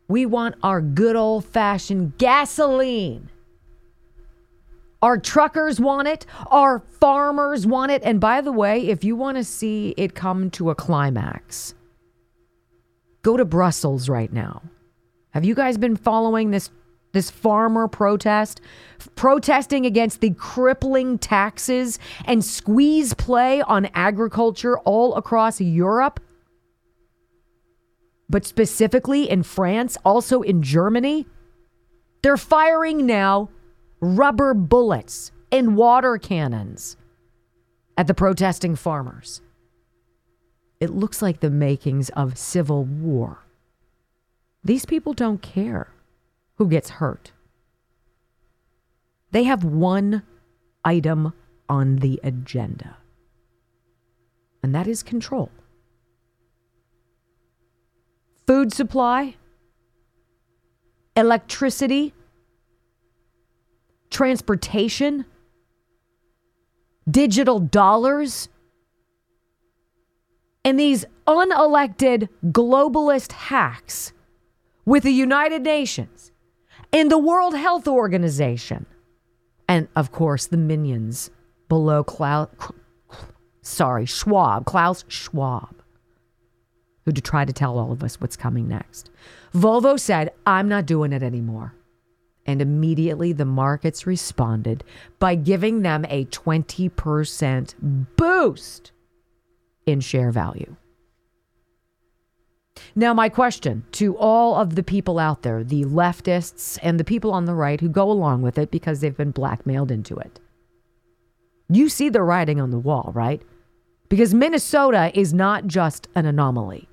We 0.09 0.26
want 0.26 0.54
our 0.62 0.80
good 0.80 1.16
old 1.16 1.44
fashioned 1.44 2.18
gasoline. 2.18 3.28
Our 5.02 5.18
truckers 5.18 5.78
want 5.78 6.09
it. 6.09 6.26
Our 6.50 6.80
farmers 6.80 7.66
want 7.66 7.92
it. 7.92 8.02
And 8.02 8.20
by 8.20 8.40
the 8.40 8.52
way, 8.52 8.88
if 8.88 9.04
you 9.04 9.14
want 9.14 9.36
to 9.36 9.44
see 9.44 9.94
it 9.96 10.14
come 10.14 10.50
to 10.52 10.70
a 10.70 10.74
climax, 10.74 11.74
go 13.22 13.36
to 13.36 13.44
Brussels 13.44 14.09
right 14.09 14.32
now. 14.32 14.62
Have 15.30 15.44
you 15.44 15.54
guys 15.54 15.76
been 15.76 15.96
following 15.96 16.50
this 16.50 16.70
this 17.12 17.30
farmer 17.30 17.88
protest, 17.88 18.61
protesting 19.14 19.86
against 19.86 20.20
the 20.20 20.30
crippling 20.32 21.18
taxes 21.18 21.98
and 22.26 22.44
squeeze 22.44 23.14
play 23.14 23.62
on 23.62 23.86
agriculture 23.94 24.78
all 24.80 25.14
across 25.14 25.59
Europe, 25.59 26.20
but 28.29 28.45
specifically 28.45 29.29
in 29.31 29.43
France, 29.43 29.97
also 30.05 30.43
in 30.43 30.62
Germany. 30.62 31.27
They're 32.22 32.37
firing 32.37 33.07
now 33.07 33.51
rubber 34.01 34.55
bullets 34.55 35.33
and 35.53 35.77
water 35.77 36.18
cannons 36.18 36.97
at 37.97 38.07
the 38.07 38.14
protesting 38.14 38.77
farmers. 38.77 39.41
It 40.81 40.91
looks 40.91 41.22
like 41.22 41.41
the 41.41 41.51
makings 41.51 42.11
of 42.11 42.37
civil 42.37 42.85
war. 42.85 43.47
These 44.64 44.85
people 44.85 45.12
don't 45.12 45.41
care 45.41 45.93
who 46.57 46.68
gets 46.68 46.91
hurt. 46.91 47.33
They 49.31 49.45
have 49.45 49.64
one 49.64 50.22
item 50.85 51.33
on 51.68 51.97
the 51.97 52.20
agenda, 52.22 52.97
and 54.62 54.74
that 54.74 54.87
is 54.87 55.03
control. 55.03 55.51
Food 58.47 58.72
supply, 58.72 59.34
electricity, 61.16 62.14
transportation, 64.11 65.24
digital 67.11 67.59
dollars, 67.59 68.49
and 70.64 70.78
these 70.78 71.05
unelected 71.26 72.28
globalist 72.47 73.32
hacks 73.32 74.12
with 74.84 75.03
the 75.03 75.11
United 75.11 75.62
Nations 75.62 76.32
and 76.92 77.11
the 77.11 77.18
World 77.18 77.57
Health 77.57 77.86
Organization. 77.88 78.86
And 79.68 79.88
of 79.97 80.12
course, 80.12 80.47
the 80.47 80.57
minions 80.57 81.30
below 81.68 82.05
Klaus, 82.05 82.49
sorry, 83.62 84.07
Schwab, 84.07 84.64
Klaus 84.64 85.05
Schwab, 85.09 85.76
who 87.07 87.12
to 87.12 87.22
try 87.22 87.46
to 87.46 87.52
tell 87.52 87.78
all 87.78 87.92
of 87.92 88.02
us 88.02 88.20
what's 88.20 88.36
coming 88.36 88.68
next. 88.68 89.11
Volvo 89.54 89.98
said, 89.98 90.32
I'm 90.44 90.68
not 90.68 90.84
doing 90.84 91.12
it 91.12 91.22
anymore. 91.22 91.74
And 92.44 92.61
immediately 92.61 93.32
the 93.32 93.44
markets 93.44 94.07
responded 94.07 94.84
by 95.18 95.36
giving 95.36 95.82
them 95.82 96.04
a 96.09 96.26
20% 96.26 97.74
boost 98.16 98.92
in 99.86 100.00
share 100.00 100.32
value. 100.32 100.76
Now, 102.94 103.14
my 103.14 103.28
question 103.28 103.84
to 103.92 104.16
all 104.18 104.57
of 104.57 104.74
the 104.74 104.82
people 104.82 105.18
out 105.18 105.42
there, 105.42 105.64
the 105.64 105.84
leftists 105.84 106.78
and 106.82 107.00
the 107.00 107.04
people 107.04 107.32
on 107.32 107.46
the 107.46 107.54
right 107.54 107.80
who 107.80 107.88
go 107.88 108.11
along 108.11 108.42
with 108.42 108.59
it 108.59 108.70
because 108.70 109.00
they've 109.00 109.16
been 109.16 109.30
blackmailed 109.30 109.90
into 109.90 110.16
it. 110.16 110.40
You 111.68 111.88
see 111.88 112.09
the 112.09 112.22
writing 112.22 112.61
on 112.61 112.70
the 112.70 112.78
wall, 112.78 113.12
right? 113.14 113.42
Because 114.09 114.34
Minnesota 114.34 115.11
is 115.18 115.34
not 115.34 115.66
just 115.66 116.09
an 116.14 116.26
anomaly. 116.26 116.88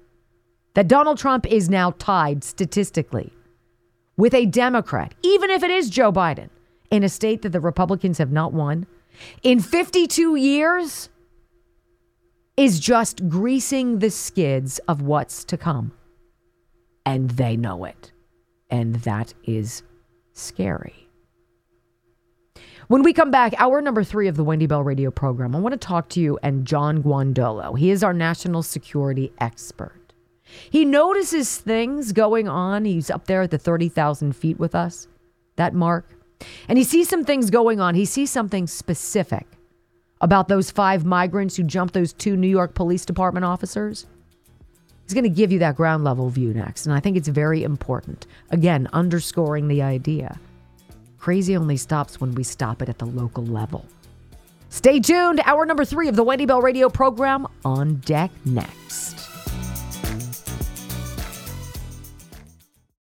That 0.74 0.88
Donald 0.88 1.18
Trump 1.18 1.46
is 1.46 1.70
now 1.70 1.92
tied 1.92 2.44
statistically 2.44 3.32
with 4.18 4.34
a 4.34 4.46
Democrat, 4.46 5.14
even 5.22 5.50
if 5.50 5.64
it 5.64 5.72
is 5.72 5.90
Joe 5.90 6.12
Biden, 6.12 6.50
in 6.90 7.04
a 7.04 7.10
state 7.10 7.42
that 7.44 7.50
the 7.50 7.60
Republicans 7.60 8.18
have 8.18 8.32
not 8.32 8.54
won. 8.54 8.88
In 9.44 9.60
52 9.60 10.36
years, 10.36 11.10
is 12.58 12.80
just 12.80 13.28
greasing 13.30 14.00
the 14.00 14.12
skids 14.12 14.80
of 14.88 15.02
what's 15.02 15.44
to 15.46 15.58
come. 15.58 15.92
And 17.06 17.32
they 17.32 17.58
know 17.58 17.86
it. 17.86 18.12
And 18.70 18.96
that 18.98 19.34
is 19.44 19.84
scary. 20.34 21.10
When 22.88 23.02
we 23.02 23.14
come 23.14 23.32
back, 23.32 23.54
hour 23.58 23.82
number 23.82 24.04
three 24.04 24.28
of 24.28 24.36
the 24.36 24.44
Wendy 24.44 24.68
Bell 24.68 24.84
radio 24.84 25.10
program, 25.10 25.56
I 25.56 25.60
want 25.60 25.74
to 25.74 25.78
talk 25.78 26.10
to 26.10 26.20
you 26.20 26.38
and 26.44 26.66
John 26.66 27.02
Guandolo. 27.02 27.78
He 27.78 27.92
is 27.92 28.04
our 28.04 28.14
national 28.14 28.62
security 28.62 29.32
expert. 29.40 30.03
He 30.70 30.86
notices 30.86 31.58
things 31.58 32.12
going 32.12 32.48
on. 32.48 32.86
He's 32.86 33.10
up 33.10 33.28
there 33.28 33.42
at 33.42 33.52
the 33.52 33.58
30,000 33.58 34.36
feet 34.36 34.60
with 34.60 34.76
us, 34.76 35.08
that 35.56 35.74
mark. 35.74 36.08
And 36.68 36.78
he 36.78 36.84
sees 36.84 37.10
some 37.10 37.24
things 37.24 37.50
going 37.50 37.80
on. 37.80 37.96
He 37.96 38.06
sees 38.06 38.32
something 38.32 38.68
specific 38.68 39.48
about 40.24 40.48
those 40.48 40.72
five 40.72 41.06
migrants 41.06 41.58
who 41.58 41.64
jumped 41.64 41.94
those 41.94 42.14
two 42.14 42.38
New 42.38 42.48
York 42.48 42.74
Police 42.74 43.06
Department 43.06 43.46
officers? 43.46 44.08
He's 45.04 45.14
going 45.14 45.26
to 45.26 45.30
give 45.30 45.52
you 45.52 45.60
that 45.60 45.76
ground 45.76 46.06
level 46.06 46.30
view 46.30 46.54
next. 46.54 46.86
And 46.86 46.96
I 46.96 47.02
think 47.02 47.18
it's 47.18 47.28
very 47.28 47.62
important. 47.62 48.26
Again, 48.50 48.88
underscoring 48.94 49.68
the 49.68 49.82
idea 49.82 50.40
crazy 51.20 51.56
only 51.56 51.78
stops 51.78 52.20
when 52.20 52.36
we 52.36 52.44
stop 52.44 52.82
it 52.82 52.90
at 52.90 52.98
the 52.98 53.06
local 53.06 53.46
level. 53.46 53.86
Stay 54.68 55.00
tuned. 55.00 55.40
Hour 55.46 55.66
number 55.66 55.86
three 55.86 56.10
of 56.10 56.18
the 56.18 56.24
Wendy 56.24 56.46
Bell 56.46 56.62
radio 56.62 56.90
program 56.90 57.48
on 57.64 57.96
deck 57.98 58.32
next. 58.44 59.23